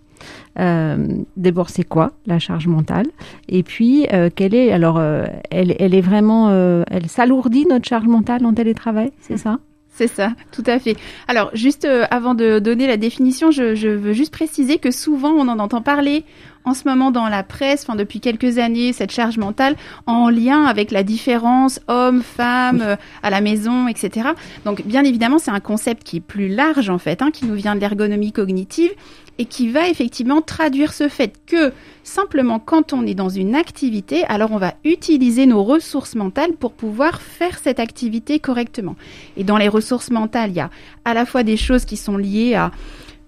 [0.60, 3.08] Euh, D'abord, c'est quoi la charge mentale?
[3.48, 8.08] Et puis, euh, quelle est alors euh, elle, elle est vraiment, elle s'alourdit notre charge
[8.08, 9.60] mentale en télétravail, c'est ça?
[9.90, 10.96] C'est ça, tout à fait.
[11.28, 15.48] Alors, juste avant de donner la définition, je, je, veux juste préciser que souvent on
[15.48, 16.24] en entend parler
[16.68, 19.76] en ce moment dans la presse, enfin depuis quelques années, cette charge mentale
[20.06, 24.30] en lien avec la différence homme-femme euh, à la maison, etc.
[24.66, 27.56] Donc, bien évidemment, c'est un concept qui est plus large en fait, hein, qui nous
[27.56, 28.92] vient de l'ergonomie cognitive
[29.38, 31.72] et qui va effectivement traduire ce fait que
[32.04, 36.74] simplement quand on est dans une activité, alors on va utiliser nos ressources mentales pour
[36.74, 38.96] pouvoir faire cette activité correctement.
[39.38, 40.70] Et dans les ressources mentales, il y a
[41.06, 42.72] à la fois des choses qui sont liées à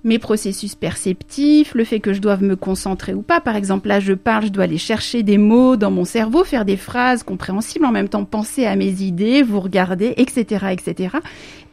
[0.03, 3.41] mes processus perceptifs, le fait que je doive me concentrer ou pas.
[3.41, 6.63] Par exemple, là, je parle, je dois aller chercher des mots dans mon cerveau, faire
[6.63, 11.17] des phrases compréhensibles, en même temps penser à mes idées, vous regarder, etc., etc.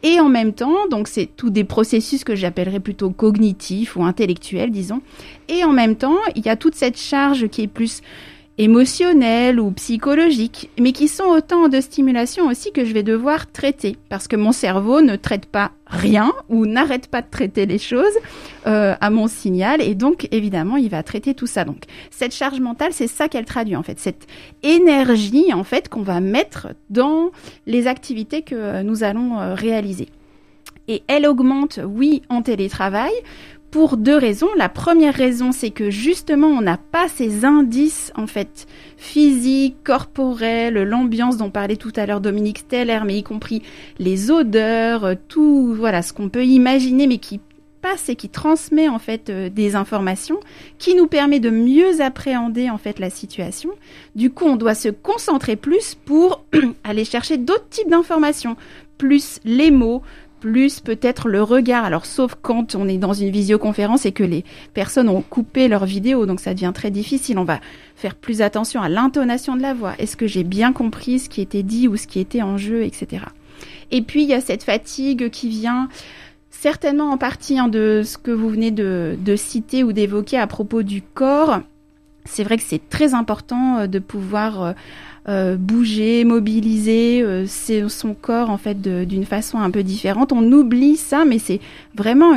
[0.03, 4.71] Et en même temps, donc c'est tous des processus que j'appellerais plutôt cognitifs ou intellectuels,
[4.71, 5.01] disons.
[5.47, 8.01] Et en même temps, il y a toute cette charge qui est plus
[8.57, 13.97] émotionnelles ou psychologiques, mais qui sont autant de stimulations aussi que je vais devoir traiter,
[14.09, 18.05] parce que mon cerveau ne traite pas rien ou n'arrête pas de traiter les choses
[18.65, 21.65] euh, à mon signal, et donc évidemment il va traiter tout ça.
[21.65, 24.27] Donc cette charge mentale, c'est ça qu'elle traduit en fait, cette
[24.63, 27.31] énergie en fait qu'on va mettre dans
[27.67, 30.09] les activités que nous allons euh, réaliser.
[30.89, 33.11] Et elle augmente, oui, en télétravail,
[33.71, 34.47] pour deux raisons.
[34.57, 40.81] La première raison, c'est que justement, on n'a pas ces indices, en fait, physiques, corporels,
[40.83, 43.61] l'ambiance dont parlait tout à l'heure Dominique Steller, mais y compris
[43.99, 47.39] les odeurs, euh, tout, voilà, ce qu'on peut imaginer, mais qui
[47.81, 50.39] passe et qui transmet, en fait, euh, des informations,
[50.77, 53.71] qui nous permet de mieux appréhender, en fait, la situation.
[54.15, 56.43] Du coup, on doit se concentrer plus pour
[56.83, 58.55] aller chercher d'autres types d'informations,
[58.97, 60.01] plus les mots,
[60.39, 61.85] plus peut-être le regard.
[61.85, 65.85] Alors sauf quand on est dans une visioconférence et que les personnes ont coupé leur
[65.85, 67.37] vidéo, donc ça devient très difficile.
[67.39, 67.59] On va
[67.95, 69.93] faire plus attention à l'intonation de la voix.
[69.99, 72.83] Est-ce que j'ai bien compris ce qui était dit ou ce qui était en jeu,
[72.83, 73.25] etc.
[73.91, 75.89] Et puis il y a cette fatigue qui vient
[76.49, 80.83] certainement en partie hein, de ce que vous venez de, citer ou d'évoquer à propos
[80.83, 81.61] du corps.
[82.25, 84.73] C'est vrai que c'est très important euh, de pouvoir
[85.27, 90.31] euh, euh, bouger, mobiliser son corps en fait d'une façon un peu différente.
[90.31, 91.59] On oublie ça, mais c'est
[91.95, 92.33] vraiment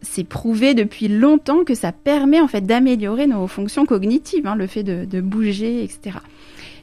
[0.00, 4.66] c'est prouvé depuis longtemps que ça permet en fait d'améliorer nos fonctions cognitives, hein, le
[4.66, 6.18] fait de, bouger, etc.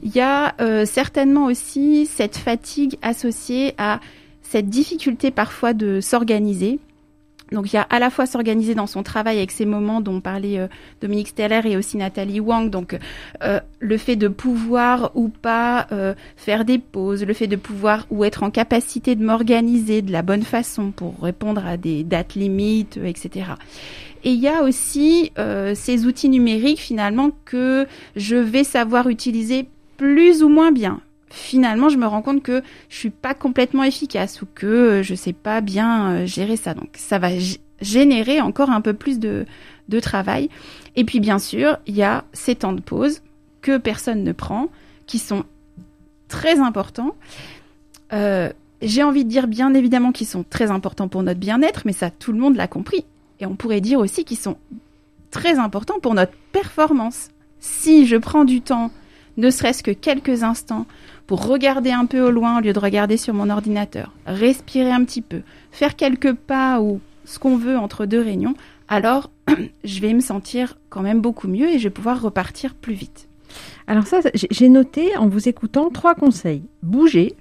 [0.03, 3.99] Il y a certainement aussi cette fatigue associée à
[4.41, 6.79] cette difficulté parfois de s'organiser.
[7.51, 10.21] Donc il y a à la fois s'organiser dans son travail avec ces moments dont
[10.21, 10.67] parlait euh,
[11.01, 12.97] Dominique Steller et aussi Nathalie Wang, donc
[13.43, 18.05] euh, le fait de pouvoir ou pas euh, faire des pauses, le fait de pouvoir
[18.11, 22.35] ou être en capacité de m'organiser de la bonne façon pour répondre à des dates
[22.35, 23.51] limites, etc.
[24.23, 25.31] Et il y a aussi
[25.75, 29.65] ces outils numériques finalement que je vais savoir utiliser
[29.97, 34.41] plus ou moins bien finalement, je me rends compte que je suis pas complètement efficace
[34.41, 36.73] ou que euh, je sais pas bien euh, gérer ça.
[36.73, 37.29] Donc, ça va
[37.81, 39.45] générer encore un peu plus de,
[39.87, 40.49] de travail.
[40.95, 43.21] Et puis, bien sûr, il y a ces temps de pause
[43.61, 44.69] que personne ne prend,
[45.05, 45.43] qui sont
[46.27, 47.15] très importants.
[48.13, 48.49] Euh,
[48.81, 52.09] j'ai envie de dire bien évidemment qu'ils sont très importants pour notre bien-être, mais ça,
[52.09, 53.05] tout le monde l'a compris.
[53.39, 54.57] Et on pourrait dire aussi qu'ils sont
[55.31, 57.29] très importants pour notre performance.
[57.59, 58.91] Si je prends du temps,
[59.37, 60.85] ne serait-ce que quelques instants,
[61.29, 65.03] pour regarder un peu au loin au lieu de regarder sur mon ordinateur, respirer un
[65.03, 68.55] petit peu, faire quelques pas ou ce qu'on veut entre deux réunions,
[68.87, 69.29] alors
[69.83, 73.27] je vais me sentir quand même beaucoup mieux et je vais pouvoir repartir plus vite.
[73.85, 76.63] Alors ça, j'ai noté en vous écoutant trois conseils.
[76.81, 77.35] Bouger,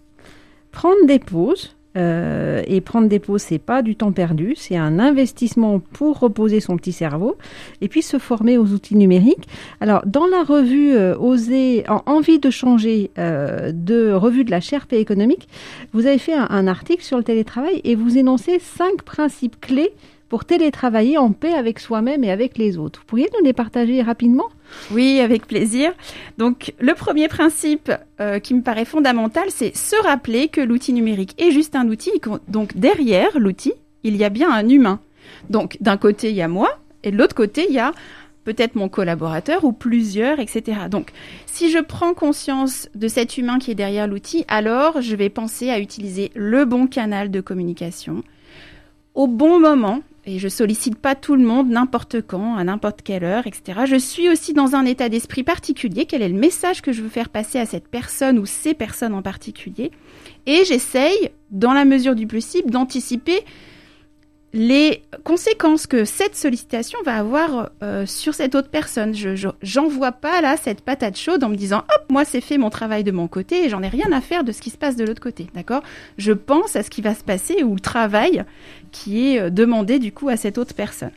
[0.71, 4.99] prendre des pauses, euh, et prendre des pauses, c'est pas du temps perdu, c'est un
[4.99, 7.37] investissement pour reposer son petit cerveau
[7.81, 9.49] et puis se former aux outils numériques.
[9.81, 14.61] Alors, dans la revue euh, Oser, en envie de changer euh, de revue de la
[14.61, 15.49] CHRP économique,
[15.93, 19.93] vous avez fait un, article sur le télétravail et vous énoncez cinq principes clés
[20.29, 23.01] pour télétravailler en paix avec soi-même et avec les autres.
[23.01, 24.49] Vous pourriez nous les partager rapidement?
[24.91, 25.93] Oui, avec plaisir.
[26.37, 31.35] Donc, le premier principe euh, qui me paraît fondamental, c'est se rappeler que l'outil numérique
[31.39, 32.13] est juste un outil.
[32.49, 33.73] Donc, derrière l'outil,
[34.05, 35.01] il y a bien un humain.
[35.49, 37.93] Donc, d'un côté, il y a moi, et de l'autre côté, il y a
[38.45, 40.81] peut-être mon collaborateur ou plusieurs, etc.
[40.91, 41.11] Donc,
[41.47, 45.71] si je prends conscience de cet humain qui est derrière l'outil, alors je vais penser
[45.71, 48.23] à utiliser le bon canal de communication
[49.15, 53.25] au bon moment et je sollicite pas tout le monde n'importe quand, à n'importe quelle
[53.25, 53.81] heure, etc.
[53.87, 56.05] Je suis aussi dans un état d'esprit particulier.
[56.05, 59.15] Quel est le message que je veux faire passer à cette personne ou ces personnes
[59.15, 59.91] en particulier?
[60.45, 63.43] Et j'essaye, dans la mesure du possible, d'anticiper
[64.55, 69.15] les conséquences que cette sollicitation va avoir euh, sur cette autre personne.
[69.15, 72.71] Je j'envoie pas là cette patate chaude en me disant hop moi c'est fait mon
[72.71, 74.97] travail de mon côté et j'en ai rien à faire de ce qui se passe
[74.97, 75.83] de l'autre côté, d'accord?
[76.17, 78.45] Je pense à ce qui va se passer ou le travail
[78.91, 81.11] qui est euh, demandé du coup à cette autre personne.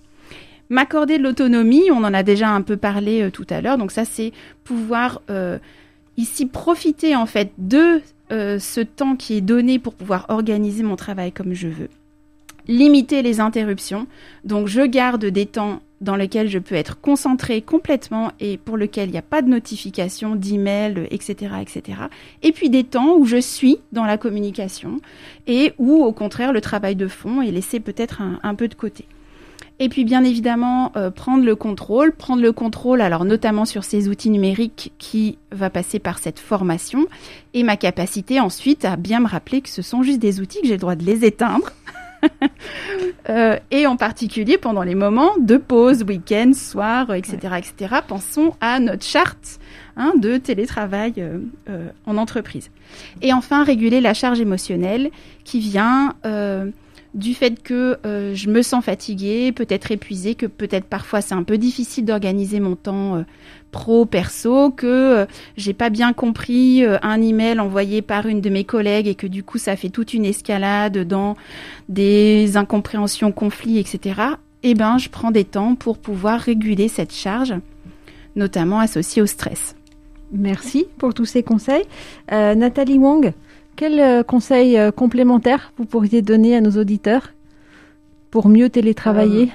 [0.69, 3.91] M'accorder de l'autonomie, on en a déjà un peu parlé euh, tout à l'heure, donc
[3.91, 4.31] ça c'est
[4.63, 5.21] pouvoir
[6.17, 11.31] ici profiter en fait de ce temps qui est donné pour pouvoir organiser mon travail
[11.34, 11.89] comme je veux
[12.67, 14.07] limiter les interruptions.
[14.43, 19.09] Donc je garde des temps dans lesquels je peux être concentré complètement et pour lesquels
[19.09, 21.99] il n'y a pas de notification, d'email, etc., etc.
[22.41, 24.99] Et puis des temps où je suis dans la communication
[25.47, 29.05] et où au contraire le travail de fond est laissé peut-être un, peu de côté.
[29.79, 34.09] Et puis bien évidemment euh, prendre le contrôle, prendre le contrôle alors notamment sur ces
[34.09, 37.05] outils numériques qui va passer par cette formation
[37.53, 40.67] et ma capacité ensuite à bien me rappeler que ce sont juste des outils que
[40.67, 41.71] j'ai le droit de les éteindre
[43.29, 48.01] Euh, et en particulier pendant les moments de pause, week-end, soir, etc., etc.
[48.07, 49.60] Pensons à notre charte
[49.95, 52.71] hein, de télétravail euh, euh, en entreprise.
[53.21, 55.12] Et enfin, réguler la charge émotionnelle
[55.43, 56.15] qui vient
[57.13, 61.58] du fait que je me sens fatiguée, peut-être épuisée, que peut-être parfois c'est un peu
[61.58, 63.24] difficile d'organiser mon temps
[63.71, 65.26] pro perso que euh,
[65.58, 69.28] j'ai pas bien compris euh, un email envoyé par une de mes collègues et que
[69.28, 71.36] du coup ça fait toute une escalade dans
[71.89, 74.21] des incompréhensions, conflits, etc.
[74.63, 77.56] Eh ben, je prends des temps pour pouvoir réguler cette charge,
[78.36, 79.76] notamment associée au stress.
[80.32, 81.84] Merci pour tous ces conseils.
[82.32, 83.34] Euh, Nathalie Wong,
[83.81, 87.33] quel conseil complémentaire vous pourriez donner à nos auditeurs
[88.29, 89.49] pour mieux télétravailler?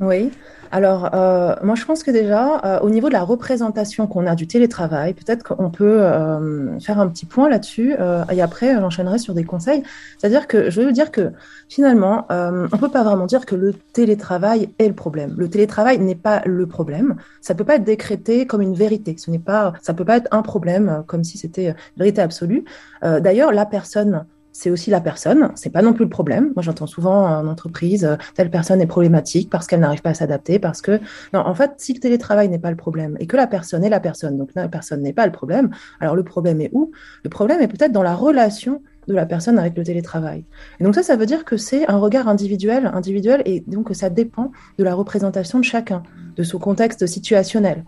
[0.00, 0.30] Oui.
[0.72, 4.36] Alors, euh, moi, je pense que déjà, euh, au niveau de la représentation qu'on a
[4.36, 7.96] du télétravail, peut-être qu'on peut, euh, faire un petit point là-dessus,
[8.30, 9.82] et après, j'enchaînerai sur des conseils.
[10.18, 11.32] C'est-à-dire que je veux dire que
[11.68, 15.34] finalement, on peut pas vraiment dire que le télétravail est le problème.
[15.36, 17.16] Le télétravail n'est pas le problème.
[17.40, 19.16] Ça peut pas être décrété comme une vérité.
[19.18, 22.64] Ce n'est pas, ça peut pas être un problème comme si c'était vérité absolue.
[23.02, 24.24] D'ailleurs, la personne
[24.60, 26.52] c'est aussi la personne, c'est pas non plus le problème.
[26.54, 30.14] Moi, j'entends souvent en entreprise, euh, telle personne est problématique parce qu'elle n'arrive pas à
[30.14, 31.00] s'adapter, parce que
[31.32, 33.88] non, en fait, si le télétravail n'est pas le problème et que la personne est
[33.88, 36.92] la personne, donc la personne n'est pas le problème, alors le problème est où?
[37.24, 40.44] Le problème est peut-être dans la relation de la personne avec le télétravail.
[40.78, 44.10] Et donc ça, ça veut dire que c'est un regard individuel, individuel, et donc ça
[44.10, 46.02] dépend de la représentation de chacun,
[46.36, 47.82] de son contexte situationnel.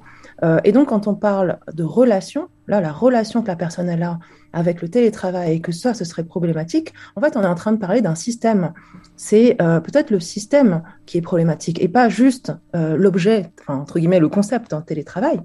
[0.45, 4.19] Euh, et donc, quand on parle de relation, là, la relation que la personne a
[4.53, 7.73] avec le télétravail et que ça, ce serait problématique, en fait, on est en train
[7.73, 8.73] de parler d'un système.
[9.17, 14.21] C'est euh, peut-être le système qui est problématique et pas juste euh, l'objet, entre guillemets,
[14.21, 15.41] le concept en télétravail.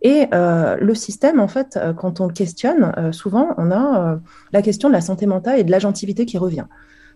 [0.00, 4.20] Et le système, en fait, quand on le questionne, souvent, on a
[4.52, 6.66] la question de la santé mentale et de l'agentivité qui revient.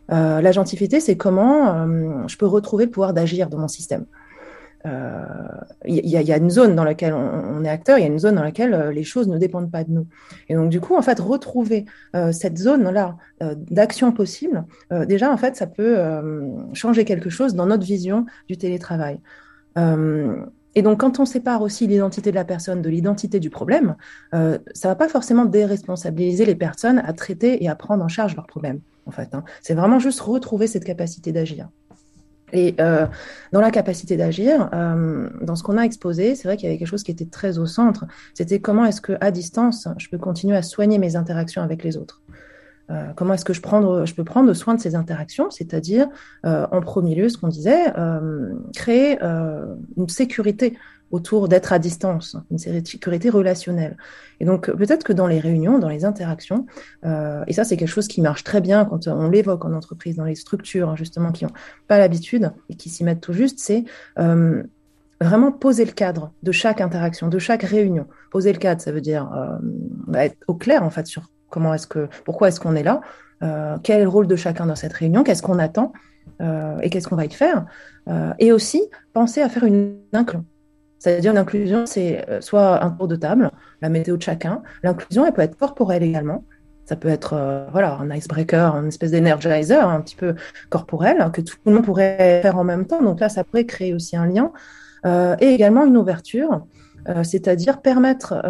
[0.08, 1.86] l'agentivité, c'est comment
[2.26, 4.04] je peux retrouver le pouvoir d'agir dans mon système
[4.84, 8.18] il euh, y, a une zone dans laquelle on, est acteur, il y a une
[8.18, 10.06] zone dans laquelle euh, les choses ne dépendent pas de nous.
[10.48, 11.84] Et donc, du coup, en fait, retrouver
[12.16, 13.16] euh, cette zone-là
[13.70, 14.64] d'action possible,
[15.08, 15.98] déjà, en fait, ça peut
[16.74, 19.18] changer quelque chose dans notre vision du télétravail.
[19.76, 23.96] et donc, quand on sépare aussi l'identité de la personne de l'identité du problème,
[24.32, 28.36] ça ça va pas forcément déresponsabiliser les personnes à traiter et à prendre en charge
[28.36, 28.80] leurs problèmes.
[29.06, 29.42] En fait, hein.
[29.60, 31.68] c'est vraiment juste retrouver cette capacité d'agir.
[32.52, 33.06] Et euh,
[33.52, 36.78] dans la capacité d'agir, euh, dans ce qu'on a exposé, c'est vrai qu'il y avait
[36.78, 38.04] quelque chose qui était très au centre.
[38.34, 41.96] C'était comment est-ce que à distance, je peux continuer à soigner mes interactions avec les
[41.96, 42.22] autres?
[42.90, 46.08] Euh, comment est-ce que je, je peux prendre soin de ces interactions, c'est-à-dire,
[46.44, 47.92] en premier lieu, ce qu'on disait,
[48.74, 50.76] créer une sécurité
[51.12, 53.96] autour d'être à distance, une sécurité relationnelle.
[54.40, 56.66] Et donc peut-être que dans les réunions, dans les interactions,
[57.04, 60.16] euh, et ça c'est quelque chose qui marche très bien quand on l'évoque en entreprise,
[60.16, 61.52] dans les structures hein, justement qui n'ont
[61.86, 63.84] pas l'habitude et qui s'y mettent tout juste, c'est
[64.18, 64.62] euh,
[65.20, 68.06] vraiment poser le cadre de chaque interaction, de chaque réunion.
[68.30, 69.58] Poser le cadre, ça veut dire euh,
[70.08, 73.02] bah, être au clair en fait sur comment est-ce que, pourquoi est-ce qu'on est là,
[73.42, 75.92] euh, quel est le rôle de chacun dans cette réunion, qu'est-ce qu'on attend
[76.40, 77.66] euh, et qu'est-ce qu'on va y faire,
[78.08, 80.44] euh, et aussi penser à faire une inclusion.
[81.02, 84.62] C'est-à-dire l'inclusion, c'est euh, soit un tour de table, la météo de chacun.
[84.84, 86.44] L'inclusion, elle peut être corporelle également.
[86.84, 90.36] Ça peut être euh, voilà un icebreaker, une espèce d'énergizer un petit peu
[90.68, 93.02] corporel que tout le monde pourrait faire en même temps.
[93.02, 94.52] Donc là, ça pourrait créer aussi un lien
[95.04, 96.66] euh, et également une ouverture,
[97.24, 98.40] c'est-à-dire permettre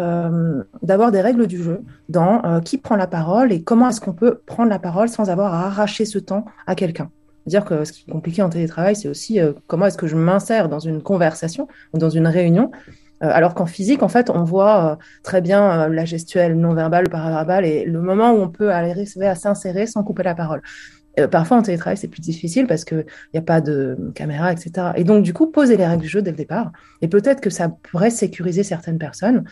[0.83, 4.41] d'avoir des règles du jeu dans qui prend la parole et comment est-ce qu'on peut
[4.45, 7.09] prendre la parole sans avoir à arracher ce temps à quelqu'un
[7.45, 10.15] dire que ce qui est compliqué en télétravail, c'est aussi euh, comment est-ce que je
[10.15, 12.71] m'insère dans une conversation ou dans une réunion,
[13.23, 17.09] euh, alors qu'en physique, en fait, on voit euh, très bien la gestuelle non verbale,
[17.09, 20.61] paraverbale, et le moment où on peut arriver à s'insérer sans couper la parole.
[21.29, 24.93] parfois, en télétravail, c'est plus difficile parce qu'il n'y a pas de caméra, etc.
[24.95, 26.71] Et donc, du coup, poser les règles du jeu dès le départ.
[27.01, 29.43] Et peut-être que ça pourrait sécuriser certaines personnes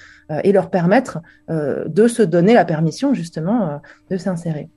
[0.44, 4.70] et leur permettre de se donner la permission, justement, de s'insérer.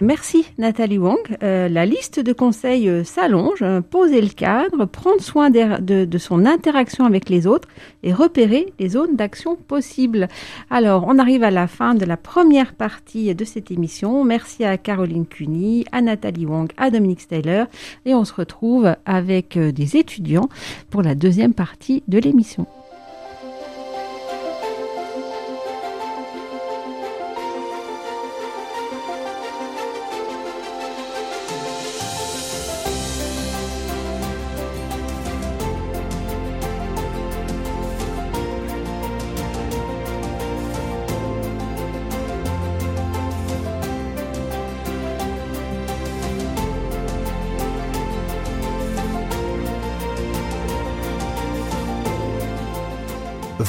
[0.00, 1.18] Merci Nathalie Wang.
[1.42, 3.64] Euh, la liste de conseils euh, s'allonge.
[3.90, 7.68] Poser le cadre, prendre soin de, son interaction avec les autres
[8.04, 10.28] et repérer les zones d'action possibles.
[10.70, 14.22] Alors, on arrive à la fin de la première partie de cette émission.
[14.22, 17.64] Merci à Caroline Cuny, à Nathalie Wang, à Dominique Steyler
[18.06, 20.48] et on se retrouve avec euh, des étudiants
[20.90, 22.66] pour la deuxième partie de l'émission.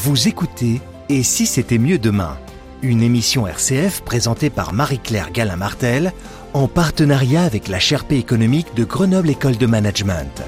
[0.02, 2.38] Vous écoutez Et si c'était mieux demain?
[2.82, 6.14] Une émission RCF présentée par Marie-Claire Galin-Martel
[6.54, 10.42] en partenariat avec la Sherpa économique de Grenoble École de Management.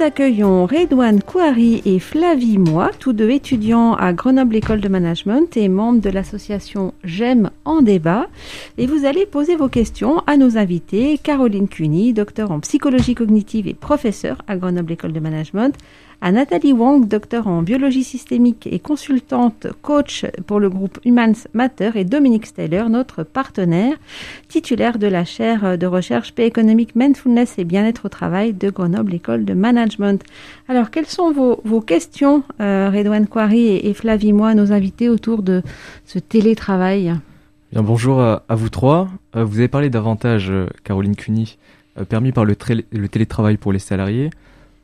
[0.00, 5.56] Nous accueillons Redouane Kouari et Flavie Moi, tous deux étudiants à Grenoble École de Management
[5.56, 8.28] et membres de l'association J'aime en débat.
[8.78, 13.68] Et vous allez poser vos questions à nos invités, Caroline Cuny, docteur en psychologie cognitive
[13.68, 15.76] et professeur à Grenoble École de Management,
[16.22, 21.90] à Nathalie Wang, docteur en biologie systémique et consultante coach pour le groupe Humans Matter,
[21.94, 23.96] et Dominique Steller, notre partenaire,
[24.48, 29.14] titulaire de la chaire de recherche Paix économique, Mindfulness et bien-être au travail de Grenoble
[29.14, 30.22] École de Management.
[30.68, 35.62] Alors, quelles sont vos, questions, euh, Redouane Quarry et, Flavie Moi, nos invités autour de
[36.04, 37.14] ce télétravail?
[37.72, 39.08] Bien, bonjour à, vous trois.
[39.36, 41.56] Euh, vous avez parlé d'avantages, euh, Caroline Cuny,
[42.08, 44.30] permis par le, télétravail pour les salariés.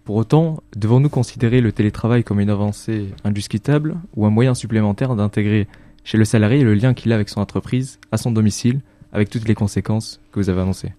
[0.06, 5.66] Pour autant, devons-nous considérer le télétravail comme une avancée indiscutable ou un moyen supplémentaire d'intégrer
[6.04, 8.82] chez le salarié le lien qu'il a avec son entreprise, à son domicile,
[9.12, 10.92] avec toutes les conséquences que vous avez annoncées?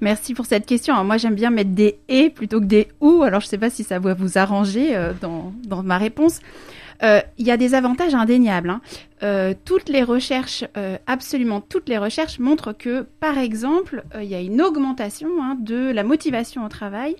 [0.00, 1.04] Merci pour cette question.
[1.04, 3.24] moi, j'aime bien mettre des et plutôt que des ou.
[3.24, 6.40] Alors, je ne sais pas si ça va vous arranger dans, dans, ma réponse.
[7.02, 8.70] Euh, il y a des avantages indéniables.
[8.70, 8.80] Hein.
[9.22, 14.34] Euh, toutes les recherches, euh, absolument toutes les recherches montrent que, par exemple, il y
[14.34, 17.16] a une augmentation hein, de la motivation au travail.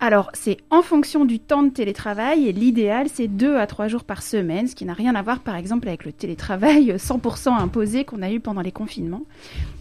[0.00, 4.04] Alors, c'est en fonction du temps de télétravail et l'idéal, c'est deux à trois jours
[4.04, 8.04] par semaine, ce qui n'a rien à voir, par exemple, avec le télétravail 100% imposé
[8.04, 9.24] qu'on a eu pendant les confinements.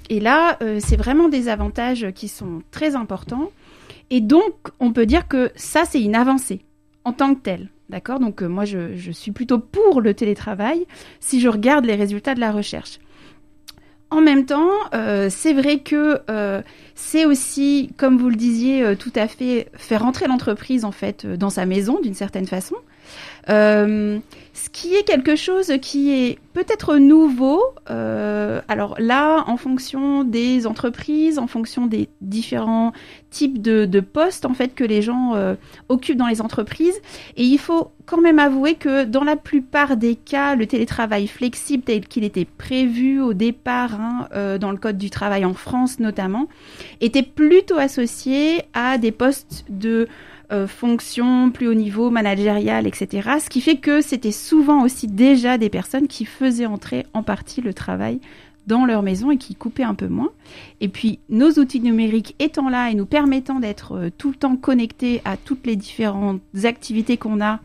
[0.10, 3.52] Et là, c'est vraiment des avantages qui sont très importants.
[4.10, 6.62] Et donc, on peut dire que ça, c'est une avancée
[7.06, 7.70] en tant que telle.
[7.90, 8.20] D'accord?
[8.20, 10.86] Donc euh, moi, je, suis plutôt pour le télétravail
[11.20, 13.00] si je regarde les résultats de la recherche.
[14.12, 16.62] En même temps, euh, c'est vrai que euh,
[16.96, 21.52] c'est aussi, comme vous le disiez, tout à fait faire entrer l'entreprise en fait dans
[21.52, 22.76] sa maison d'une certaine façon.
[23.50, 24.20] Euh,
[24.54, 27.62] ce qui est quelque chose qui est peut-être nouveau.
[27.90, 32.92] Euh, alors là, en fonction des entreprises, en fonction des différents
[33.32, 35.56] types de, postes en fait que les gens euh,
[35.88, 37.00] occupent dans les entreprises,
[37.38, 41.84] et il faut quand même avouer que dans la plupart des cas, le télétravail flexible
[41.84, 46.48] tel qu'il était prévu au départ hein, dans le code du travail en France notamment,
[47.02, 50.08] était plutôt associé à des postes de
[50.52, 53.30] euh, fonction, plus haut niveau, managérial, etc.
[53.44, 57.62] Ce qui fait que c'était souvent aussi déjà des personnes qui faisaient entrer en partie
[57.62, 58.20] le travail
[58.68, 60.32] dans leur maison et qui coupaient un peu moins.
[60.82, 64.56] Et puis nos outils numériques étant là et nous permettant d'être euh, tout le temps
[64.56, 67.60] connectés à toutes les différentes activités qu'on a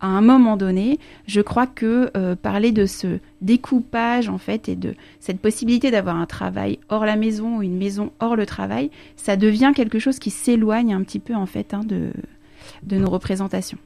[0.00, 4.76] à un moment donné, je crois que euh, parler de ce découpage en fait et
[4.76, 8.90] de cette possibilité d'avoir un travail hors la maison ou une maison hors le travail,
[9.16, 12.10] ça devient quelque chose qui s'éloigne un petit peu en fait hein, de,
[12.84, 13.78] de nos représentations.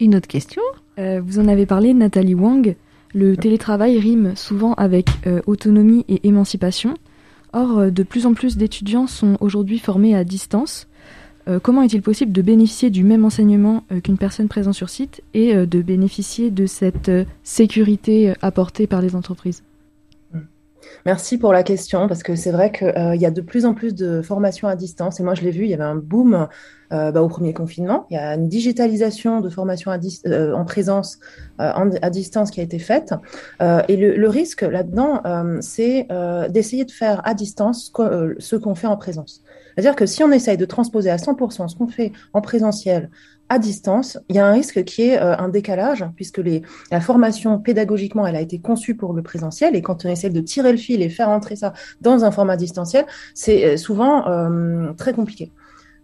[0.00, 0.62] Une autre question?
[0.98, 2.76] Euh, Vous en avez parlé, Nathalie Wang.
[3.14, 6.94] Le télétravail rime souvent avec euh, autonomie et émancipation.
[7.52, 10.87] Or, de plus en plus d'étudiants sont aujourd'hui formés à distance.
[11.48, 15.22] Euh, comment est-il possible de bénéficier du même enseignement euh, qu'une personne présente sur site
[15.32, 17.10] et euh, de bénéficier de cette
[17.42, 19.62] sécurité apportée par les entreprises?
[21.04, 23.94] Merci pour la question, parce que c'est vrai qu'il y a de plus en plus
[23.94, 25.20] de formations à distance.
[25.20, 26.48] Et moi, je l'ai vu, il y avait un boom
[26.90, 28.06] bah, au premier confinement.
[28.10, 31.18] Il y a une digitalisation de formation en présence
[31.58, 33.12] à distance qui a été faite.
[33.60, 35.22] et le, risque là-dedans,
[35.60, 36.08] c'est
[36.50, 37.92] d'essayer de faire à distance
[38.38, 39.42] ce qu'on fait en présence.
[39.78, 43.10] C'est-à-dire que si on essaye de transposer à 100% ce qu'on fait en présentiel
[43.48, 46.40] à distance, il y a un risque qui est euh, un décalage, puisque
[46.90, 50.40] la formation pédagogiquement, elle a été conçue pour le présentiel, et quand on essaie de
[50.40, 54.92] tirer le fil et faire entrer ça dans un format distanciel, c'est euh, souvent euh,
[54.94, 55.52] très compliqué.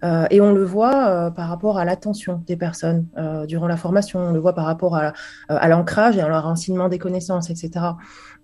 [0.04, 3.76] Euh, et on le voit euh, par rapport à l'attention des personnes euh, durant la
[3.76, 5.12] formation, on le voit par rapport à,
[5.68, 7.70] l'ancrage et à leur enseignement des connaissances, etc.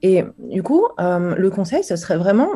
[0.02, 2.48] Et du coup, le conseil, ce serait vraiment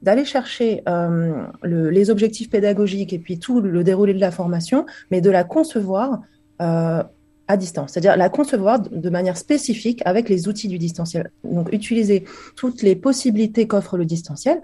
[0.00, 5.20] d'aller chercher le, les objectifs pédagogiques et puis tout le déroulé de la formation, mais
[5.20, 6.20] de la concevoir
[6.60, 11.32] à distance, c'est-à-dire la concevoir de manière spécifique avec les outils du distanciel.
[11.42, 12.24] Donc, utiliser
[12.54, 14.60] toutes les possibilités qu'offre le distanciel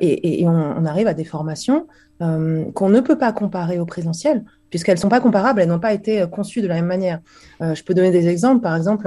[0.00, 1.86] et, on, arrive à des formations
[2.22, 5.80] euh, qu'on ne peut pas comparer au présentiel, puisqu'elles ne sont pas comparables, elles n'ont
[5.80, 7.20] pas été euh, conçues de la même manière.
[7.60, 9.06] je peux donner des exemples, par exemple.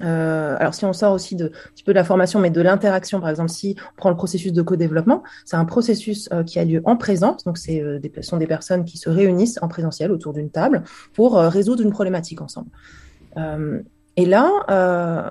[0.00, 3.20] alors, si on sort aussi de un petit peu de la formation, mais de l'interaction,
[3.20, 6.82] par exemple, si on prend le processus de co-développement, c'est un processus qui a lieu
[6.84, 7.44] en présence.
[7.44, 11.36] Donc, c'est des, sont des personnes qui se réunissent en présentiel autour d'une table pour
[11.36, 12.70] résoudre une problématique ensemble.
[14.16, 15.30] et là, euh,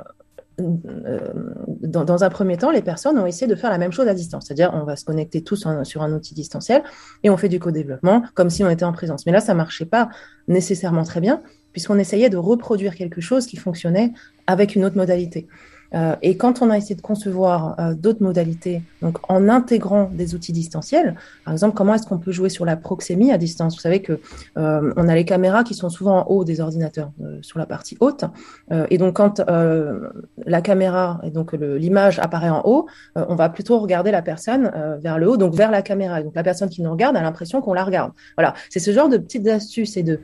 [0.57, 4.13] dans, dans, un premier temps, les personnes ont essayé de faire la même chose à
[4.13, 4.45] distance.
[4.47, 6.83] C'est-à-dire, on va se connecter tous sur un outil distanciel
[7.23, 9.25] et on fait du co-développement comme si on était en présence.
[9.25, 10.09] Mais là, ça marchait pas
[10.47, 11.41] nécessairement très bien
[11.71, 14.13] puisqu'on essayait de reproduire quelque chose qui fonctionnait
[14.47, 15.47] avec une autre modalité.
[15.93, 20.35] Euh, et quand on a essayé de concevoir euh, d'autres modalités, donc en intégrant des
[20.35, 21.15] outils distanciels,
[21.45, 23.75] par exemple, comment est-ce qu'on peut jouer sur la proxémie à distance?
[23.75, 24.19] Vous savez que
[24.57, 27.11] euh, on a les caméras qui sont souvent en haut des ordinateurs,
[27.41, 28.25] sur la partie haute,
[28.89, 29.41] et donc quand
[30.45, 34.71] la caméra et donc l'image apparaît en haut, on va plutôt regarder la personne
[35.01, 36.21] vers le haut, donc vers la caméra.
[36.21, 38.11] Donc la personne qui nous regarde a l'impression qu'on la regarde.
[38.37, 40.19] Voilà, c'est ce genre de petites astuces et de,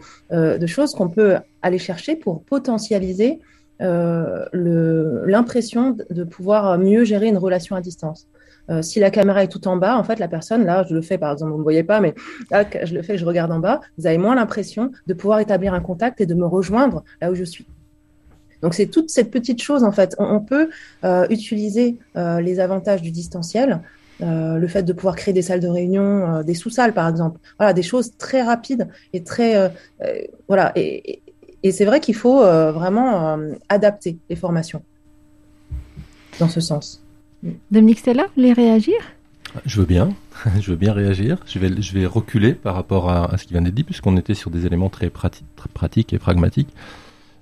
[0.67, 3.39] choses qu'on peut aller chercher pour potentialiser
[3.83, 8.27] l'impression de pouvoir mieux gérer une relation à distance.
[8.69, 11.01] Euh, si la caméra est tout en bas, en fait, la personne, là, je le
[11.01, 12.15] fais par exemple, vous ne me voyez pas, mais
[12.49, 15.73] là, je le fais, je regarde en bas, vous avez moins l'impression de pouvoir établir
[15.73, 17.67] un contact et de me rejoindre là où je suis.
[18.63, 20.15] Donc c'est toute cette petite chose en fait.
[20.17, 20.69] On, peut
[21.03, 23.81] euh, utiliser euh, les avantages du distanciel,
[24.21, 27.39] euh, le fait de pouvoir créer des salles de réunion, des sous-salles par exemple.
[27.59, 29.69] Voilà, des choses très rapides et très
[30.47, 30.71] voilà.
[30.77, 31.21] Et
[31.71, 33.37] c'est vrai qu'il faut vraiment
[33.69, 34.83] adapter les formations
[36.39, 37.03] dans ce sens.
[37.71, 38.95] Dominique Stella, vous voulez réagir?
[39.65, 40.13] Je veux bien,
[40.59, 41.37] je veux bien réagir.
[41.45, 44.33] Je vais, je vais reculer par rapport à, ce qui vient d'être dit, puisqu'on était
[44.33, 46.69] sur des éléments très, pratiques et pragmatiques.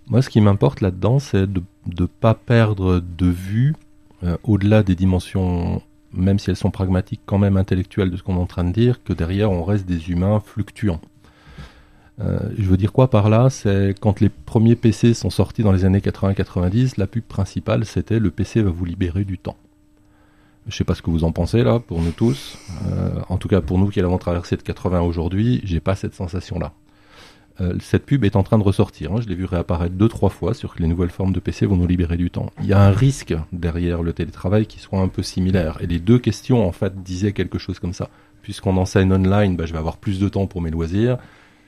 [0.07, 1.61] Moi, ce qui m'importe là-dedans, c'est de
[1.99, 3.75] ne pas perdre de vue,
[4.23, 5.81] euh, au-delà des dimensions,
[6.13, 8.73] même si elles sont pragmatiques, quand même intellectuelles de ce qu'on est en train de
[8.73, 10.99] dire, que derrière, on reste des humains fluctuants.
[12.19, 13.49] Euh, je veux dire quoi par là?
[13.49, 18.19] C'est quand les premiers PC sont sortis dans les années 80-90, la pub principale c'était
[18.19, 19.57] le PC va vous libérer du temps.
[20.67, 22.57] Je sais pas ce que vous en pensez là, pour nous tous.
[22.85, 26.13] Euh, en tout cas, pour nous qui avons traversé de 80 aujourd'hui, j'ai pas cette
[26.13, 26.73] sensation-là.
[27.59, 29.11] Euh, cette pub est en train de ressortir.
[29.11, 29.21] Hein.
[29.21, 31.75] Je l'ai vu réapparaître deux trois fois sur que les nouvelles formes de PC vont
[31.75, 32.51] nous libérer du temps.
[32.61, 35.77] Il y a un risque derrière le télétravail qui soit un peu similaire.
[35.81, 38.09] Et les deux questions en fait disaient quelque chose comme ça.
[38.41, 41.17] Puisqu'on enseigne online, bah, je vais avoir plus de temps pour mes loisirs.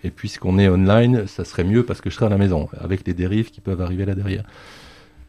[0.03, 3.07] Et puisqu'on est online, ça serait mieux parce que je serai à la maison, avec
[3.07, 4.43] les dérives qui peuvent arriver là derrière.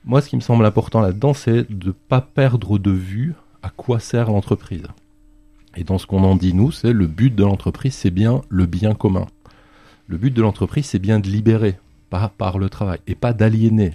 [0.05, 3.70] Moi, ce qui me semble important là-dedans, c'est de ne pas perdre de vue à
[3.70, 4.87] quoi sert l'entreprise.
[5.77, 8.66] Et dans ce qu'on en dit, nous, c'est le but de l'entreprise, c'est bien le
[8.66, 9.27] bien commun.
[10.07, 11.79] Le but de l'entreprise, c'est bien de libérer
[12.11, 13.93] par, par le travail et pas d'aliéner.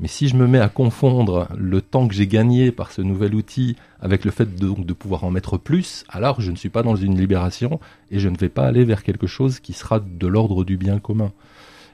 [0.00, 3.34] Mais si je me mets à confondre le temps que j'ai gagné par ce nouvel
[3.34, 6.82] outil avec le fait de, de pouvoir en mettre plus, alors je ne suis pas
[6.82, 7.80] dans une libération
[8.10, 10.98] et je ne vais pas aller vers quelque chose qui sera de l'ordre du bien
[10.98, 11.32] commun.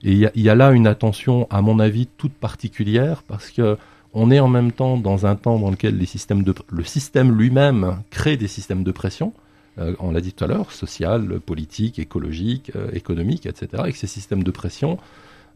[0.05, 3.77] Et il y, a, là une attention, à mon avis, toute particulière parce que
[4.15, 8.49] on est en même temps dans un temps dans lequel le système lui-même crée des
[8.49, 9.33] systèmes de pression.
[9.79, 13.83] Euh, on l'a dit tout à l'heure, social, politique, écologique, euh, économique, etc.
[13.87, 14.99] Et que ces systèmes de pression,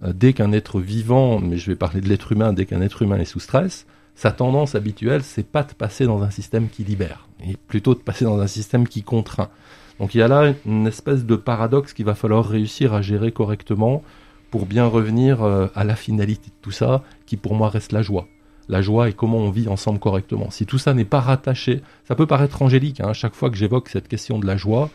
[0.02, 3.18] dès qu'un être vivant, mais je vais parler de l'être humain, dès qu'un être humain
[3.18, 7.28] est sous stress, sa tendance habituelle, c'est pas de passer dans un système qui libère,
[7.44, 9.50] et plutôt de passer dans un système qui contraint.
[9.98, 13.32] Donc il y a là une espèce de paradoxe qu'il va falloir réussir à gérer
[13.32, 14.02] correctement
[14.50, 18.26] pour bien revenir à la finalité de tout ça, qui pour moi reste la joie
[18.70, 20.50] la joie et comment on vit ensemble correctement.
[20.50, 23.88] Si tout ça n'est pas rattaché, ça peut paraître angélique hein, chaque fois que j'évoque
[23.88, 24.90] cette question de la joie,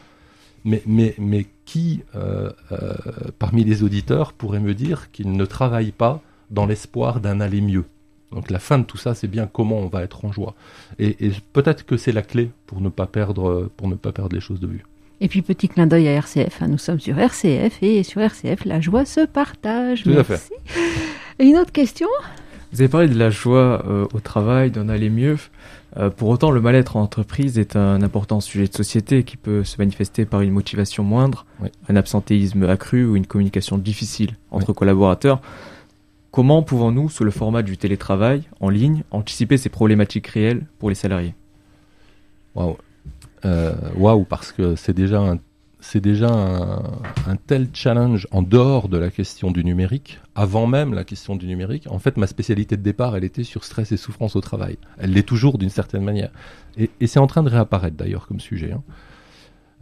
[0.66, 2.94] mais, mais, mais qui, euh, euh,
[3.40, 7.86] parmi les auditeurs, pourrait me dire qu'il ne travaille pas dans l'espoir d'un aller mieux?
[8.32, 10.56] Donc la fin de tout ça, c'est bien comment on va être en joie.
[11.00, 11.16] Et,
[11.54, 14.60] peut-être que c'est la clé pour ne pas perdre, pour ne pas perdre les choses
[14.60, 14.84] de vue.
[15.22, 16.62] Et puis petit clin d'œil à RCF.
[16.62, 16.68] Hein.
[16.68, 20.04] Nous sommes sur RCF et sur RCF, la joie se partage.
[20.04, 20.32] Tout Merci.
[20.32, 20.52] à fait.
[21.40, 22.08] Et une autre question?
[22.72, 25.38] Vous avez parlé de la joie euh, au travail, d'en aller mieux.
[25.98, 29.64] Euh, pour autant, le mal-être en entreprise est un important sujet de société qui peut
[29.64, 31.46] se manifester par une motivation moindre,
[31.88, 35.42] un absentéisme accru ou une communication difficile entre collaborateurs.
[36.32, 40.96] Comment pouvons-nous, sous le format du télétravail en ligne, anticiper ces problématiques réelles pour les
[40.96, 41.34] salariés?
[42.56, 42.78] Waouh.
[43.46, 45.40] Euh, Waouh, parce que c'est déjà un
[45.86, 51.04] c'est déjà un, tel challenge en dehors de la question du numérique, avant même la
[51.04, 51.86] question du numérique.
[51.92, 54.80] En fait, ma spécialité de départ, elle était sur stress et souffrance au travail.
[54.98, 56.32] Elle l'est toujours d'une certaine manière.
[56.76, 58.72] Et, c'est en train de réapparaître d'ailleurs comme sujet.
[58.72, 58.82] Hein.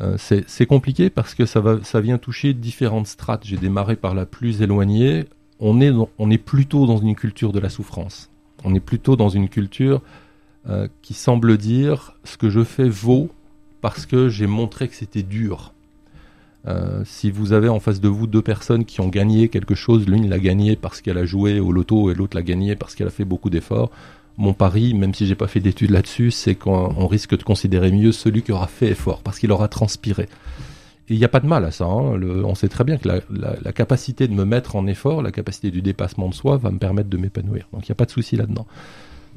[0.02, 1.62] Euh, c'est compliqué parce que ça,
[2.02, 3.46] vient toucher différentes strates.
[3.46, 5.24] J'ai démarré par la plus éloignée.
[5.60, 8.30] On est, on est plutôt dans une culture de la souffrance.
[8.66, 10.02] On est plutôt dans une culture
[10.68, 13.30] euh, qui semble dire ce que je fais vaut
[13.80, 15.73] parce que j'ai montré que c'était dur
[16.66, 20.08] euh, si vous avez en face de vous deux personnes qui ont gagné quelque chose,
[20.08, 23.08] l'une l'a gagné parce qu'elle a joué au loto et l'autre l'a gagné parce qu'elle
[23.08, 23.92] a fait beaucoup d'efforts.
[24.38, 28.12] Mon pari, même si j'ai pas fait d'études là-dessus, c'est qu'on risque de considérer mieux
[28.12, 30.24] celui qui aura fait effort parce qu'il aura transpiré.
[31.10, 31.86] Et il n'y a pas de mal à ça.
[31.86, 32.22] Hein.
[32.22, 35.70] on sait très bien que la, la, capacité de me mettre en effort, la capacité
[35.70, 37.68] du dépassement de soi va me permettre de m'épanouir.
[37.74, 38.66] Donc il n'y a pas de souci là-dedans.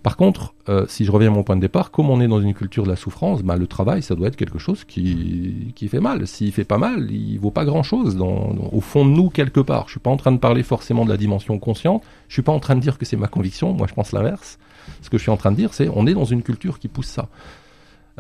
[0.07, 2.41] Par contre, euh, si je reviens à mon point de départ, comme on est dans
[2.41, 5.99] une culture de la souffrance, bah, le travail, ça doit être quelque chose qui, fait
[5.99, 6.29] mal.
[6.29, 9.87] S'il fait pas mal, il vaut pas grand-chose au fond de nous quelque part.
[9.87, 12.05] Je suis pas en train de parler forcément de la dimension consciente.
[12.29, 13.73] Je suis pas en train de dire que c'est ma conviction.
[13.73, 14.61] Moi, je pense l'inverse.
[15.03, 16.87] Ce que je suis en train de dire, c'est on est dans une culture qui
[16.87, 17.29] pousse ça.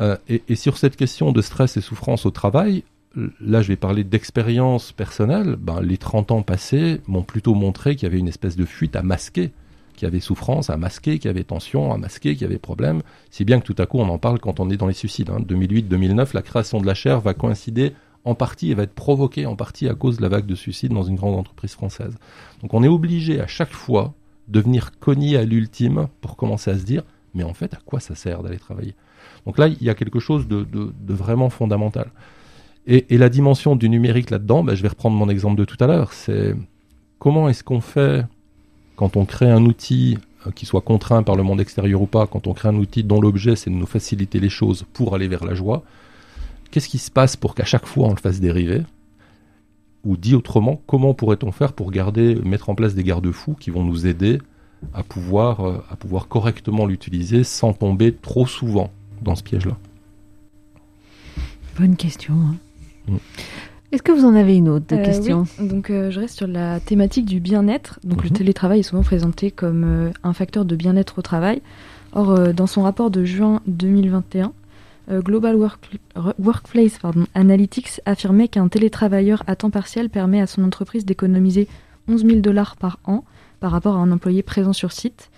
[0.00, 2.82] Euh, et, et, sur cette question de stress et souffrance au travail,
[3.40, 5.54] là, je vais parler d'expérience personnelle.
[5.54, 8.96] Ben, les 30 ans passés m'ont plutôt montré qu'il y avait une espèce de fuite
[8.96, 9.52] à masquer
[9.96, 13.02] qui avait souffrance, à masquer, qui avait tension, à masquer, qui avait problème.
[13.30, 15.30] Si bien que tout à coup on en parle quand on est dans les suicides.
[15.30, 15.40] Hein.
[15.40, 17.92] 2008-2009, la création de la chaire va coïncider
[18.24, 20.92] en partie et va être provoquée en partie à cause de la vague de suicides
[20.92, 22.14] dans une grande entreprise française.
[22.60, 24.14] Donc on est obligé à chaque fois
[24.48, 27.02] de venir cogner à l'ultime pour commencer à se dire
[27.34, 28.94] mais en fait à quoi ça sert d'aller travailler?
[29.46, 30.66] Donc là il y a quelque chose de,
[31.06, 32.10] vraiment fondamental.
[32.88, 35.88] Et, la dimension du numérique là-dedans, ben, je vais reprendre mon exemple de tout à
[35.88, 36.54] l'heure, c'est
[37.18, 38.24] comment est-ce qu'on fait
[38.96, 42.26] quand on crée un outil euh, qui soit contraint par le monde extérieur ou pas,
[42.26, 45.28] quand on crée un outil dont l'objet c'est de nous faciliter les choses pour aller
[45.28, 45.84] vers la joie,
[46.70, 48.82] qu'est-ce qui se passe pour qu'à chaque fois on le fasse dériver?
[50.04, 53.84] Ou dit autrement, comment pourrait-on faire pour garder, mettre en place des garde-fous qui vont
[53.84, 54.38] nous aider
[54.94, 58.90] à pouvoir, euh, à pouvoir correctement l'utiliser sans tomber trop souvent
[59.22, 59.76] dans ce piège-là?
[61.78, 62.34] Bonne question.
[62.34, 62.56] Hein.
[63.08, 63.16] Mm.
[63.92, 65.68] Est-ce que vous en avez une autre de Euh, question oui.
[65.68, 68.00] Donc euh, je reste sur la thématique du bien-être.
[68.04, 68.36] Donc le Mhm.
[68.36, 71.62] télétravail est souvent présenté comme euh, un facteur de bien-être au travail.
[72.12, 74.52] Or, euh, dans son rapport de juin 2021,
[75.10, 75.98] euh, Global Work-
[76.38, 81.68] Workplace pardon, Analytics affirmait qu'un télétravailleur à temps partiel permet à son entreprise d'économiser
[82.08, 83.24] 11 000 dollars par an
[83.60, 85.30] par rapport à un employé présent sur site.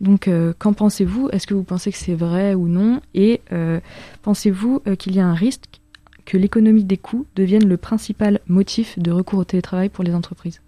[0.00, 1.28] Donc, euh, qu'en pensez-vous?
[1.32, 3.00] Est-ce que vous pensez que c'est vrai ou non?
[3.14, 3.78] Et euh,
[4.22, 5.80] pensez-vous euh, qu'il y a un risque
[6.24, 10.60] que l'économie des coûts devienne le principal motif de recours au télétravail pour les entreprises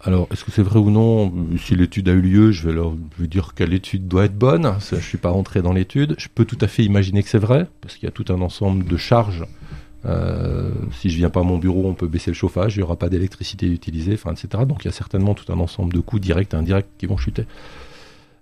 [0.00, 1.32] Alors, est-ce que c'est vrai ou non?
[1.58, 4.74] Si l'étude a eu lieu, je vais leur dire quelle étude doit être bonne.
[4.90, 6.14] Je suis pas rentré dans l'étude.
[6.18, 8.40] Je peux tout à fait imaginer que c'est vrai, parce qu'il y a tout un
[8.40, 9.44] ensemble de charges.
[10.04, 12.84] Euh, si je viens pas à mon bureau, on peut baisser le chauffage, il n'y
[12.84, 14.48] aura pas d'électricité utilisée, etc.
[14.66, 17.16] Donc il y a certainement tout un ensemble de coûts directs et indirects qui vont
[17.16, 17.44] chuter.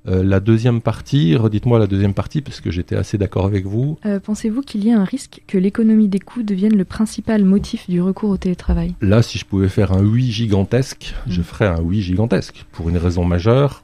[0.07, 3.98] Euh, la deuxième partie, redites-moi la deuxième partie, parce que j'étais assez d'accord avec vous.
[4.05, 7.88] Euh, Pensez-vous qu'il y a un risque que l'économie des coûts devienne le principal motif
[7.88, 8.94] du recours au télétravail?
[9.00, 11.44] Là, si je pouvais faire un oui gigantesque, je Mm.
[11.44, 13.82] ferais un oui gigantesque pour une raison majeure.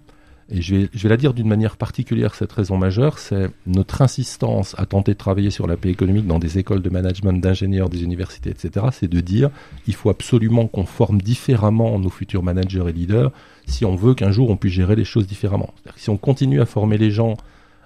[0.53, 4.03] Et je vais, je vais la dire d'une manière particulière, cette raison majeure, c'est notre
[4.03, 7.89] insistance à tenter de travailler sur la paix économique dans des écoles de management, d'ingénieurs,
[7.89, 8.87] des universités, etc.
[8.91, 9.51] C'est de dire,
[9.87, 13.31] il faut absolument qu'on forme différemment nos futurs managers et leaders
[13.71, 15.73] si on veut qu'un jour on puisse gérer les choses différemment.
[15.77, 17.37] C'est-à-dire que si on continue à former les gens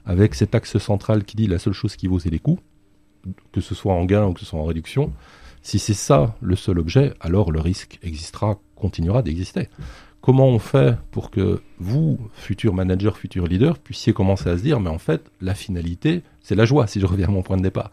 [0.05, 2.59] avec cet axe central qui dit la seule chose qui vaut, c'est les coûts,
[3.53, 5.12] que ce soit en gain ou que ce soit en réduction,
[5.62, 9.68] si c'est ça le seul objet, alors le risque existera, continuera d'exister.
[10.20, 14.80] Comment on fait pour que vous, futurs managers, futurs leaders, puissiez commencer à se dire,
[14.80, 17.62] mais en fait, la finalité, c'est la joie, si je reviens à mon point de
[17.62, 17.91] départ.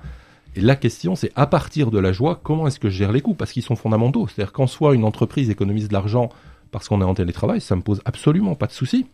[0.56, 3.22] Et la question, c'est à partir de la joie, comment est-ce que je gère les
[3.22, 3.36] coûts?
[3.36, 4.28] Parce qu'ils sont fondamentaux.
[4.28, 6.30] C'est-à-dire qu'en soit une entreprise économise de l'argent
[6.72, 9.06] parce qu'on est en télétravail, ça me pose absolument pas de souci.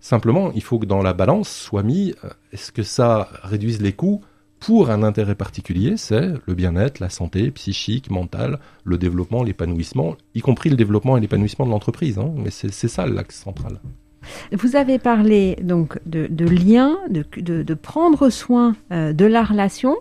[0.00, 3.92] Simplement, il faut que dans la balance soit mis, euh, est-ce que ça réduise les
[3.92, 4.22] coûts
[4.60, 10.40] pour un intérêt particulier, c'est le bien-être, la santé psychique, mentale, le développement, l'épanouissement, y
[10.40, 12.18] compris le développement et l'épanouissement de l'entreprise.
[12.18, 12.32] hein.
[12.36, 13.80] Mais c'est ça l'axe central.
[14.52, 19.96] Vous avez parlé donc de, lien, de prendre soin euh, de la relation.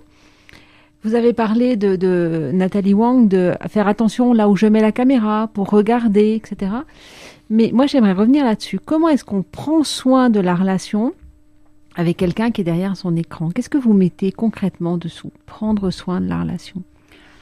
[1.08, 4.91] Vous avez parlé de, de Nathalie Wang de faire attention là où je mets la
[4.91, 6.70] caméra pour regarder, etc.
[7.49, 8.78] Mais moi, j'aimerais revenir là-dessus.
[8.78, 11.14] Comment est-ce qu'on prend soin de la relation
[11.95, 13.51] avec quelqu'un qui est derrière son écran?
[13.51, 15.32] Qu'est-ce que vous mettez concrètement dessous?
[15.45, 16.84] Prendre soin de la relation.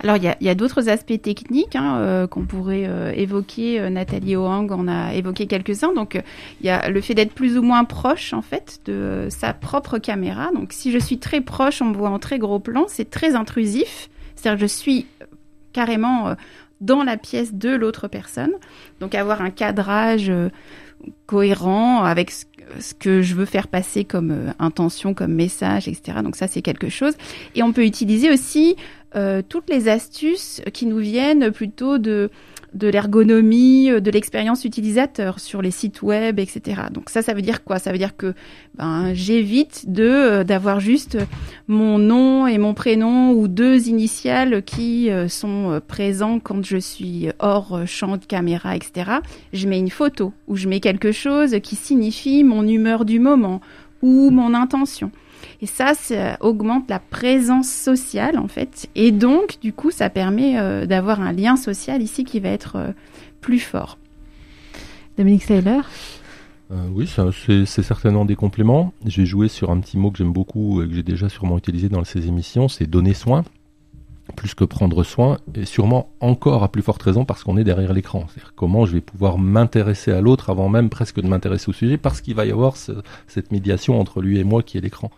[0.04, 3.80] Alors, il y a, a d'autres aspects techniques hein, euh, qu'on pourrait euh, évoquer.
[3.80, 5.94] Euh, Nathalie Oang en a évoqué quelques-uns.
[5.94, 6.22] Donc, euh,
[6.62, 9.98] il y a le fait d'être plus ou moins proche, en fait, de sa propre
[9.98, 10.52] caméra.
[10.54, 13.36] Donc, si je suis très proche, on me voit en très gros plan, c'est très
[13.36, 14.10] intrusif.
[14.36, 15.06] C'est-à-dire je suis
[15.72, 16.34] carrément euh,
[16.82, 18.52] dans la pièce de l'autre personne.
[19.00, 20.32] Donc, avoir un cadrage
[21.26, 22.46] cohérent avec ce,
[23.00, 26.20] que je veux faire passer comme intention, comme message, etc.
[26.22, 27.14] Donc, ça, c'est quelque chose.
[27.56, 28.76] Et on peut utiliser aussi
[29.16, 32.30] euh, toutes les astuces qui nous viennent plutôt de
[32.74, 36.82] de l'ergonomie, euh, de l'expérience utilisateur sur les sites web, etc.
[36.92, 37.80] Donc ça, ça veut dire quoi?
[37.80, 38.34] Ça veut dire que
[38.78, 41.18] ben, j'évite de euh, d'avoir juste
[41.70, 47.88] mon nom et mon prénom ou deux initiales qui sont présents quand je suis hors
[47.88, 49.12] champ de caméra, etc.
[49.54, 53.62] Je mets une photo ou je mets quelque chose qui signifie mon humeur du moment
[54.02, 55.12] ou mon intention.
[55.62, 58.88] Et ça, ça augmente la présence sociale, en fait.
[58.96, 62.76] Et donc, du coup, ça permet euh, d'avoir un lien social ici qui va être
[62.76, 62.92] euh,
[63.42, 63.98] plus fort.
[65.18, 65.84] Dominique Saylor
[66.72, 68.92] Euh, oui, c'est c'est certainement des compléments.
[69.06, 71.58] Je vais jouer sur un petit mot que j'aime beaucoup et que j'ai déjà sûrement
[71.58, 73.44] utilisé dans ces émissions, c'est donner soin,
[74.36, 77.94] plus que prendre soin, et sûrement encore à plus forte raison parce qu'on est derrière
[77.94, 78.26] l'écran.
[78.28, 81.98] C'est-à-dire comment je vais pouvoir m'intéresser à l'autre avant même presque de m'intéresser au sujet,
[81.98, 85.12] parce qu'il va y avoir ce- cette médiation entre lui et moi qui est l'écran.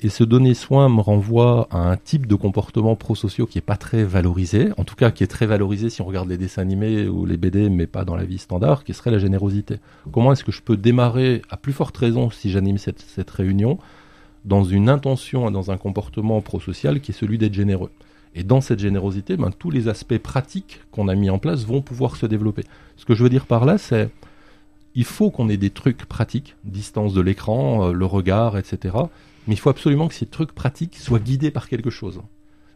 [0.00, 3.76] Et ce donner soin me renvoie à un type de comportement prosociaux qui est pas
[3.76, 7.08] très valorisé, en tout cas qui est très valorisé si on regarde les dessins animés
[7.08, 9.78] ou les BD, mais pas dans la vie standard, qui serait la générosité.
[10.12, 13.78] Comment est-ce que je peux démarrer, à plus forte raison si j'anime cette réunion,
[14.44, 17.90] dans une intention et dans un comportement prosocial qui est celui d'être généreux
[18.34, 21.82] Et dans cette générosité, ben, tous les aspects pratiques qu'on a mis en place vont
[21.82, 22.64] pouvoir se développer.
[22.96, 24.10] Ce que je veux dire par là, c'est
[24.94, 28.96] il faut qu'on ait des trucs pratiques, distance de l'écran, euh, le regard, etc.
[29.46, 32.20] Mais il faut absolument que ces trucs pratiques soient guidés par quelque chose.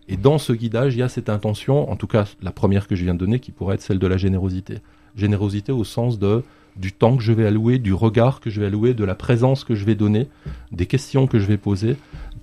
[0.08, 2.96] Et dans ce guidage, il y a cette intention, en tout cas la première que
[2.96, 4.78] je viens de donner, qui pourrait être celle de la générosité.
[5.16, 6.42] Générosité au sens de
[6.78, 9.64] du temps que je vais allouer, du regard que je vais allouer, de la présence
[9.64, 10.28] que je vais donner,
[10.72, 11.96] des questions que je vais poser.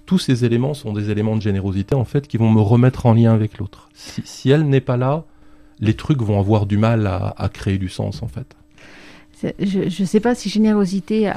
[0.06, 3.14] Tous ces éléments sont des éléments de générosité en fait qui vont me remettre en
[3.14, 3.90] lien avec l'autre.
[3.94, 5.24] Si, elle n'est pas là,
[5.80, 8.56] les trucs vont avoir du mal à créer du sens en fait
[9.60, 11.32] je ne sais pas si générosité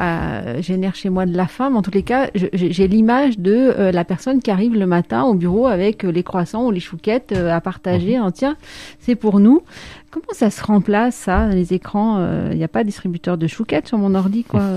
[0.60, 3.92] génère chez moi de la faim, mais en tous les cas, j'ai l'image de euh,
[3.92, 7.32] la personne qui arrive le matin au bureau avec euh, les croissants ou les chouquettes
[7.32, 8.18] euh, à partager.
[8.18, 8.32] Mhm.
[8.32, 8.56] tiens,
[9.00, 9.62] c'est pour nous.
[10.10, 13.88] Comment ça se remplace ça Les écrans, il n'y a pas de distributeur de chouquettes
[13.88, 14.62] sur mon ordi, quoi?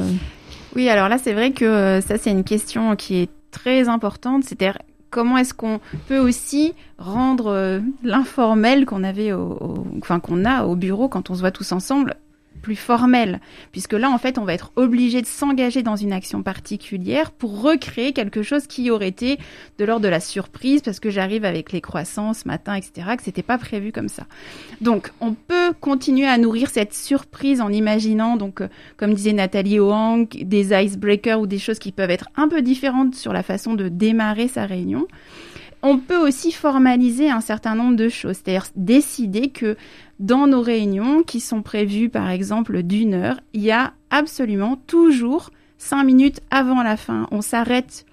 [0.74, 4.46] Oui, alors là, c'est vrai que ça, c'est une question qui est très importante.
[4.46, 4.78] C'est-à-dire
[5.10, 11.10] comment est-ce qu'on peut aussi rendre l'informel qu'on avait au, enfin qu'on a au bureau
[11.10, 12.16] quand on se voit tous ensemble
[12.62, 13.40] plus formel,
[13.72, 17.62] puisque là, en fait, on va être obligé de s'engager dans une action particulière pour
[17.62, 19.38] recréer quelque chose qui aurait été
[19.78, 23.24] de l'ordre de la surprise, parce que j'arrive avec les croissants ce matin, etc., que
[23.24, 24.24] c'était pas prévu comme ça.
[24.80, 29.80] Donc, on peut continuer à nourrir cette surprise en imaginant, donc, euh, comme disait Nathalie
[29.80, 33.74] Hoang, des icebreakers ou des choses qui peuvent être un peu différentes sur la façon
[33.74, 35.08] de démarrer sa réunion
[35.84, 39.78] on peut aussi formaliser un certain nombre de choses, c'est-à-dire décider que
[40.20, 45.50] dans nos réunions qui sont prévues par exemple d'une heure, il y a absolument toujours
[45.78, 47.28] cinq minutes avant la fin.
[47.32, 48.06] On s'arrête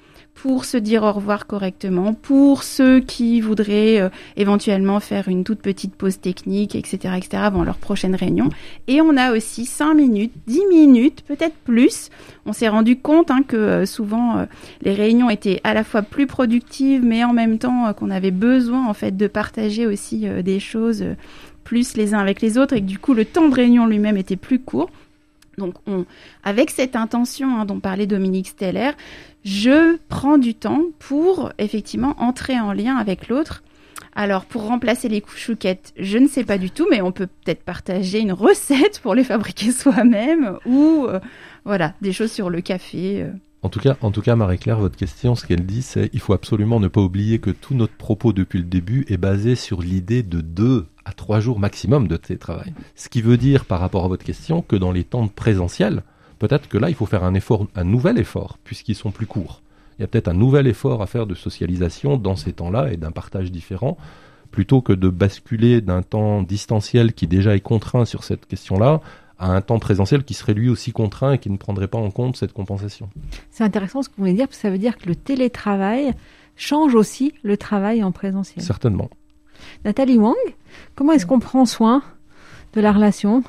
[0.43, 5.61] pour se dire au revoir correctement, pour ceux qui voudraient euh, éventuellement faire une toute
[5.61, 8.49] petite pause technique, etc., etc., avant leur prochaine réunion.
[8.87, 12.11] Et on a aussi 5 minutes, 10 minutes, peut-être plus.
[12.47, 14.45] On s'est rendu compte hein, que euh, souvent euh,
[14.83, 18.87] les réunions étaient à la fois plus productives, mais en même temps qu'on avait besoin
[18.87, 21.05] en fait de partager aussi des choses
[21.65, 24.17] plus les uns avec les autres et que du coup le temps de réunion lui-même
[24.17, 24.91] était plus court.
[25.59, 26.07] Donc, on,
[26.45, 28.93] avec cette intention hein, dont parlait Dominique Steller,
[29.45, 33.63] je prends du temps pour effectivement entrer en lien avec l'autre.
[34.15, 37.63] Alors, pour remplacer les chouquettes, je ne sais pas du tout, mais on peut peut-être
[37.63, 41.21] partager une recette pour les fabriquer soi-même ou euh,
[41.65, 43.23] voilà, des choses sur le café.
[43.23, 43.31] Euh.
[43.63, 46.33] En tout cas, en tout cas, Marie-Claire, votre question, ce qu'elle dit, c'est il faut
[46.33, 50.23] absolument ne pas oublier que tout notre propos depuis le début est basé sur l'idée
[50.23, 52.73] de deux à trois jours maximum de télétravail.
[52.95, 56.03] Ce qui veut dire, par rapport à votre question, que dans les temps de présentiel,
[56.39, 59.63] peut-être que là, il faut faire un effort, un nouvel effort, puisqu'ils sont plus courts.
[59.99, 62.97] Il y a peut-être un nouvel effort à faire de socialisation dans ces temps-là et
[62.97, 63.97] d'un partage différent,
[64.51, 69.01] plutôt que de basculer d'un temps distanciel qui déjà est contraint sur cette question-là
[69.39, 72.11] à un temps présentiel qui serait lui aussi contraint et qui ne prendrait pas en
[72.11, 73.09] compte cette compensation.
[73.51, 76.13] C'est intéressant ce que vous voulez dire, parce que ça veut dire que le télétravail
[76.57, 78.65] change aussi le travail en présentiel.
[78.65, 79.11] Certainement.
[79.85, 80.35] Nathalie Wang,
[80.95, 82.03] comment est-ce qu'on prend soin
[82.75, 83.43] de la relation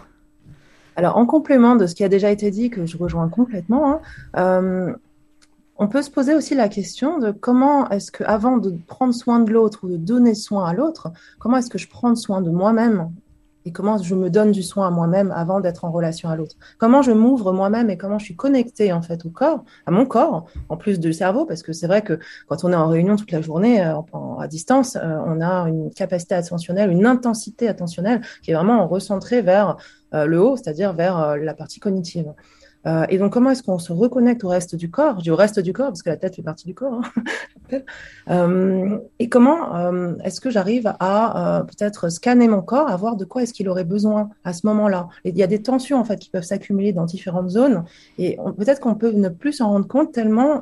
[0.96, 4.02] Alors, en complément de ce qui a déjà été dit, que je rejoins complètement, hein,
[4.38, 4.94] euh,
[5.78, 9.40] on peut se poser aussi la question de comment est-ce que, avant de prendre soin
[9.40, 12.50] de l'autre ou de donner soin à l'autre, comment est-ce que je prends soin de
[12.50, 13.10] moi-même
[13.72, 16.56] comment je me donne du soin à moi-même avant d'être en relation à l'autre?
[16.78, 20.06] Comment je m'ouvre moi-même et comment je suis connectée en fait au corps, à mon
[20.06, 23.16] corps, en plus du cerveau, parce que c'est vrai que quand on est en réunion
[23.16, 23.96] toute la journée euh,
[24.40, 29.42] à distance, euh, on a une capacité attentionnelle, une intensité attentionnelle qui est vraiment recentrée
[29.42, 29.78] vers
[30.14, 32.34] euh, le haut, c'est-à-dire vers la partie cognitive.
[32.88, 35.22] Euh, et donc, comment est-ce qu'on se reconnecte au reste du corps?
[35.28, 37.02] Au reste du corps parce que la tête fait partie du corps.
[37.72, 37.80] Hein,
[38.30, 43.26] euh, et comment euh, est-ce que j'arrive à peut-être scanner mon corps, à voir de
[43.26, 45.10] quoi est-ce qu'il aurait besoin à ce moment-là?
[45.26, 47.84] Il y a des tensions en fait qui peuvent s'accumuler dans différentes zones
[48.18, 50.62] et peut-être qu'on peut ne plus s'en rendre compte tellement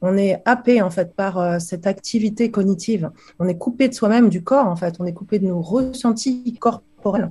[0.00, 3.10] on est happé en fait par cette activité cognitive.
[3.38, 4.96] On est coupé de soi-même, du corps en fait.
[4.98, 7.30] On est coupé de nos ressentis corporels.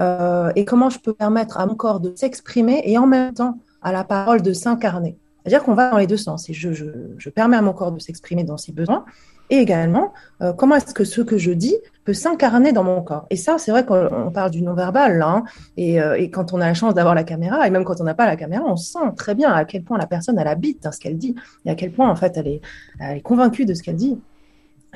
[0.00, 3.58] Euh, et comment je peux permettre à mon corps de s'exprimer et en même temps
[3.82, 5.16] à la parole de s'incarner.
[5.42, 6.48] C'est-à-dire qu'on va dans les deux sens.
[6.50, 9.04] Et je, permets à mon corps de s'exprimer dans ses besoins.
[9.52, 13.26] Et également, euh, comment est-ce que ce que je dis peut s'incarner dans mon corps.
[13.30, 15.20] Et ça, c'est vrai qu'on parle du non-verbal.
[15.22, 15.42] Hein,
[15.76, 18.04] et, euh, et, quand on a la chance d'avoir la caméra, et même quand on
[18.04, 20.86] n'a pas la caméra, on sent très bien à quel point la personne, elle habite
[20.86, 21.34] hein, ce qu'elle dit.
[21.64, 24.20] Et à quel point, en fait, elle est, convaincue de ce qu'elle dit.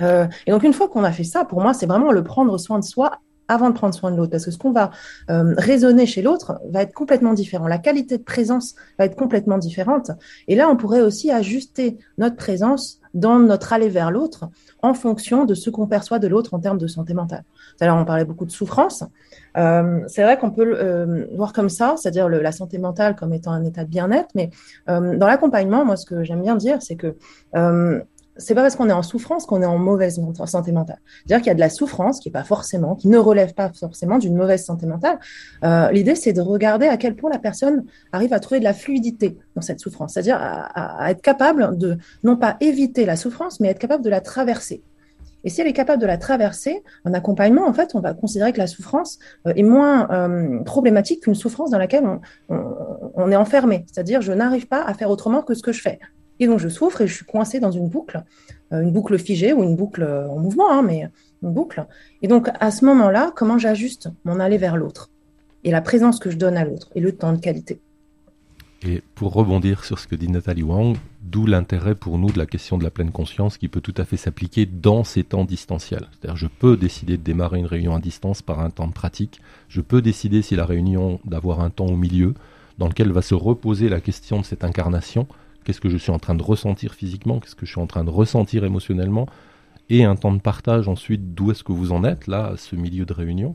[0.01, 2.79] Et donc, une fois qu'on a fait ça, pour moi, c'est vraiment le prendre soin
[2.79, 4.91] de soi avant de prendre soin de l'autre, parce que ce qu'on va
[5.31, 7.67] euh, raisonner chez l'autre va être complètement différent.
[7.67, 10.11] La qualité de présence va être complètement différente.
[10.49, 14.49] Et là, on pourrait aussi ajuster notre présence dans notre aller vers l'autre
[14.83, 17.45] en fonction de ce qu'on perçoit de l'autre en termes de santé mentale.
[17.81, 19.05] Alors, on parlait beaucoup de souffrance.
[19.57, 23.53] Euh, c'est vrai qu'on peut euh, voir comme ça, c'est-à-dire la santé mentale comme étant
[23.53, 24.51] un état de bien-être, mais
[24.89, 27.17] euh, dans l'accompagnement, moi, ce que j'aime bien dire, c'est que
[28.37, 30.99] c'est pas parce qu'on est en souffrance qu'on est en mauvaise santé mentale.
[31.27, 33.71] C'est-à-dire qu'il y a de la souffrance qui est pas forcément, qui ne relève pas
[33.73, 35.19] forcément d'une mauvaise santé mentale.
[35.65, 38.75] Euh, L'idée, c'est de regarder à quel point la personne arrive à trouver de la
[38.75, 43.69] fluidité dans cette souffrance, c'est-à-dire à, être capable de non pas éviter la souffrance, mais
[43.69, 44.83] être capable de la traverser.
[45.45, 48.53] Et si elle est capable de la traverser, en accompagnement, en fait, on va considérer
[48.53, 52.05] que la souffrance euh, est moins euh, problématique qu'une souffrance dans laquelle
[52.49, 53.85] on, est enfermé.
[53.93, 56.01] C'est-à-dire, je n'arrive pas à faire autrement que ce que je fais.
[56.41, 58.25] Et donc, je souffre et je suis coincée dans une boucle,
[58.73, 61.09] euh, une boucle figée ou une boucle en mouvement, hein, mais
[61.43, 61.87] une boucle.
[62.23, 65.11] Et donc, à ce moment-là, comment j'ajuste mon aller vers l'autre
[65.63, 67.81] et la présence que je donne à l'autre et le temps de qualité?
[68.87, 72.45] Et pour rebondir sur ce que dit Nathalie Wang, d'où l'intérêt pour nous de la
[72.45, 76.07] question de la pleine conscience qui peut tout à fait s'appliquer dans ces temps distanciels.
[76.13, 79.41] C'est-à-dire je peux décider de démarrer une réunion à distance par un temps de pratique,
[79.69, 82.35] je peux décider si la réunion d'avoir un temps au milieu
[82.77, 85.27] dans lequel va se reposer la question de cette incarnation,
[85.65, 88.05] qu'est-ce que je suis en train de ressentir physiquement, qu'est-ce que je suis en train
[88.05, 89.27] de ressentir émotionnellement,
[89.91, 93.05] et un temps de partage ensuite d'où est-ce que vous en êtes là, ce milieu
[93.05, 93.55] de réunion?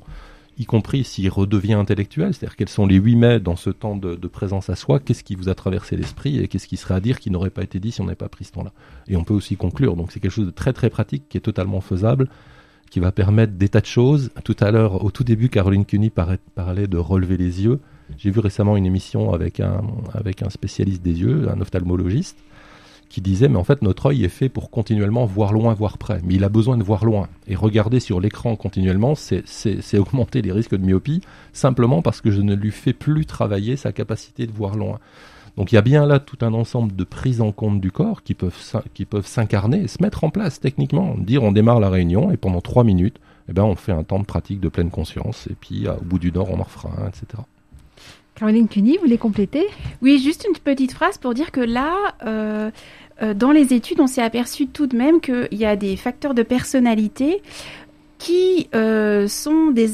[0.57, 4.15] Y compris s'il redevient intellectuel, c'est-à-dire quels sont les huit mai dans ce temps de,
[4.27, 7.19] présence à soi, qu'est-ce qui vous a traversé l'esprit et qu'est-ce qui serait à dire
[7.19, 8.73] qui n'aurait pas été dit si on n'avait pas pris ce temps-là?
[9.07, 11.41] Et on peut aussi conclure, donc c'est quelque chose de très très pratique qui est
[11.41, 12.27] totalement faisable,
[12.91, 14.31] qui va permettre des tas de choses.
[14.43, 17.79] Tout à l'heure, au tout début, Caroline Cuny parlait de relever les yeux.
[18.17, 19.81] J'ai vu récemment une émission avec un,
[20.13, 22.37] avec un spécialiste des yeux, un ophtalmologiste,
[23.09, 26.21] qui disait mais en fait notre œil est fait pour continuellement voir loin, voir près,
[26.23, 27.27] mais il a besoin de voir loin.
[27.47, 32.41] Et regarder sur l'écran continuellement, c'est augmenter les risques de myopie, simplement parce que je
[32.41, 34.99] ne lui fais plus travailler sa capacité de voir loin.
[35.57, 38.23] Donc il y a bien là tout un ensemble de prises en compte du corps
[38.23, 41.15] qui peuvent, s'incarner et se mettre en place techniquement.
[41.17, 43.17] Dire on démarre la réunion et pendant trois minutes,
[43.49, 46.19] eh ben, on fait un temps de pratique de pleine conscience et puis au bout
[46.19, 47.41] du nord on en refera un, etc.
[48.39, 49.67] Caroline Cuny, vous voulez compléter
[50.01, 52.71] Oui, juste une petite phrase pour dire que là, euh,
[53.21, 56.33] euh, dans les études, on s'est aperçu tout de même qu'il y a des facteurs
[56.33, 57.41] de personnalité
[58.17, 59.89] qui euh, sont des,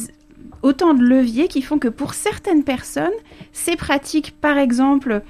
[0.62, 3.14] autant de leviers qui font que pour certaines personnes,
[3.52, 5.24] ces pratiques, par exemple,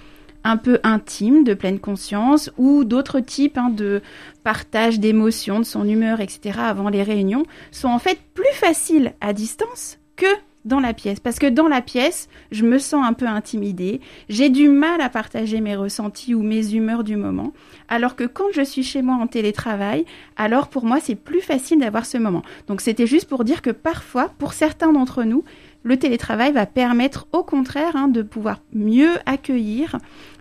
[0.43, 4.01] un peu intimes, de pleine conscience, ou d'autres types hein, de
[4.43, 9.31] partage d'émotions, de son humeur, etc., avant les réunions, sont en fait plus faciles à
[9.31, 10.27] distance que
[10.65, 11.19] dans la pièce.
[11.19, 15.09] Parce que dans la pièce, je me sens un peu intimidée, j'ai du mal à
[15.09, 17.53] partager mes ressentis ou mes humeurs du moment.
[17.87, 20.05] Alors que quand je suis chez moi en télétravail,
[20.35, 22.41] alors pour moi, c'est plus facile d'avoir ce moment.
[22.67, 25.43] Donc c'était juste pour dire que parfois, pour certains d'entre nous,
[25.83, 29.97] le télétravail va permettre au contraire hein, de pouvoir mieux accueillir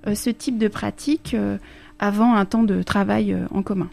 [0.06, 1.58] euh, ce type de pratique euh,
[1.98, 3.90] avant un temps de travail euh, en commun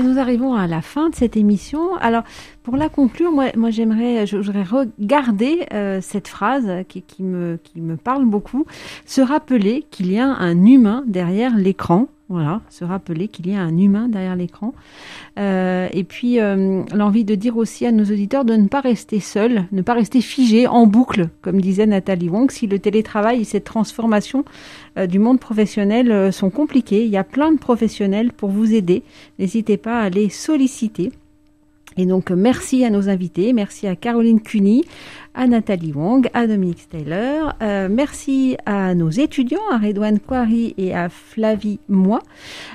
[0.00, 1.96] nous arrivons à la fin de cette émission.
[1.96, 2.22] Alors,
[2.62, 8.24] pour la conclure, moi, moi j'aimerais, regarder euh, cette phrase qui, me, qui me parle
[8.24, 8.66] beaucoup,
[9.04, 12.08] se rappeler qu'il y a un humain derrière l'écran.
[12.28, 14.72] Voilà, se rappeler qu'il y a un humain derrière l'écran.
[15.38, 19.20] Euh, et puis euh, l'envie de dire aussi à nos auditeurs de ne pas rester
[19.20, 22.50] seuls, ne pas rester figés en boucle, comme disait Nathalie Wong.
[22.50, 24.46] Si le télétravail et cette transformation
[25.08, 29.02] du monde professionnel sont compliqués, il y a plein de professionnels pour vous aider.
[29.38, 31.12] N'hésitez pas à les solliciter.
[31.96, 34.84] Et donc, merci à nos invités, merci à Caroline Cuny,
[35.34, 40.94] à Nathalie Wong, à Dominique Taylor, euh, merci à nos étudiants, à Redouane Kouari et
[40.94, 42.20] à Flavie Moi,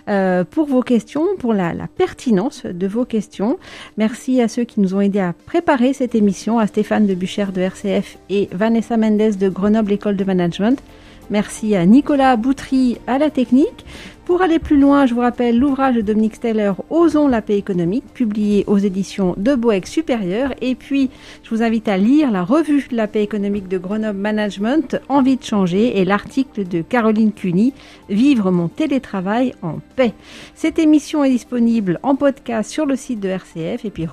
[0.10, 3.58] euh, pour vos questions, pour la, pertinence de vos questions.
[3.98, 7.46] Merci à ceux qui nous ont aidés à préparer cette émission, à Stéphane de Bucher
[7.54, 10.82] de RCF et Vanessa Mendes de Grenoble École de Management.
[11.30, 13.86] Merci à Nicolas Boutry à la technique.
[14.28, 18.04] Pour aller plus loin, je vous rappelle l'ouvrage de Dominique Steller Osons la paix économique,
[18.14, 20.54] publié aux éditions de Boeck Supérieur.
[20.60, 21.10] Et puis,
[21.44, 25.38] je vous invite à lire la revue de la paix économique de Grenoble Management, Envie
[25.38, 27.72] de changer, et l'article de Caroline Cuny,
[28.10, 30.12] Vivre mon télétravail en paix.
[30.56, 33.86] Cette émission est disponible en podcast sur le site de RCF.
[33.86, 34.08] Et puis,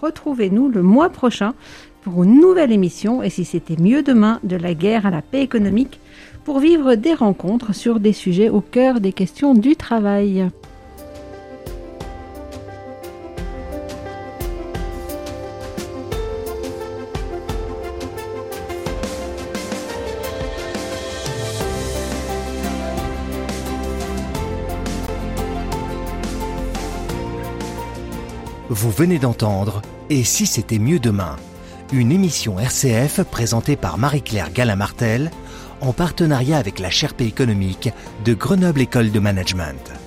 [0.00, 1.54] retrouvez-nous le mois prochain
[2.02, 3.22] pour une nouvelle émission.
[3.22, 6.00] Et si c'était mieux demain, de la guerre à la paix économique
[6.44, 10.48] pour vivre des rencontres sur des sujets au cœur des questions du travail.
[28.72, 31.36] Vous venez d'entendre Et si c'était mieux demain
[31.92, 35.30] Une émission RCF présentée par Marie-Claire Gala-Martel
[35.82, 37.90] en partenariat avec la Sherpa économique
[38.24, 40.01] de Grenoble École de Management.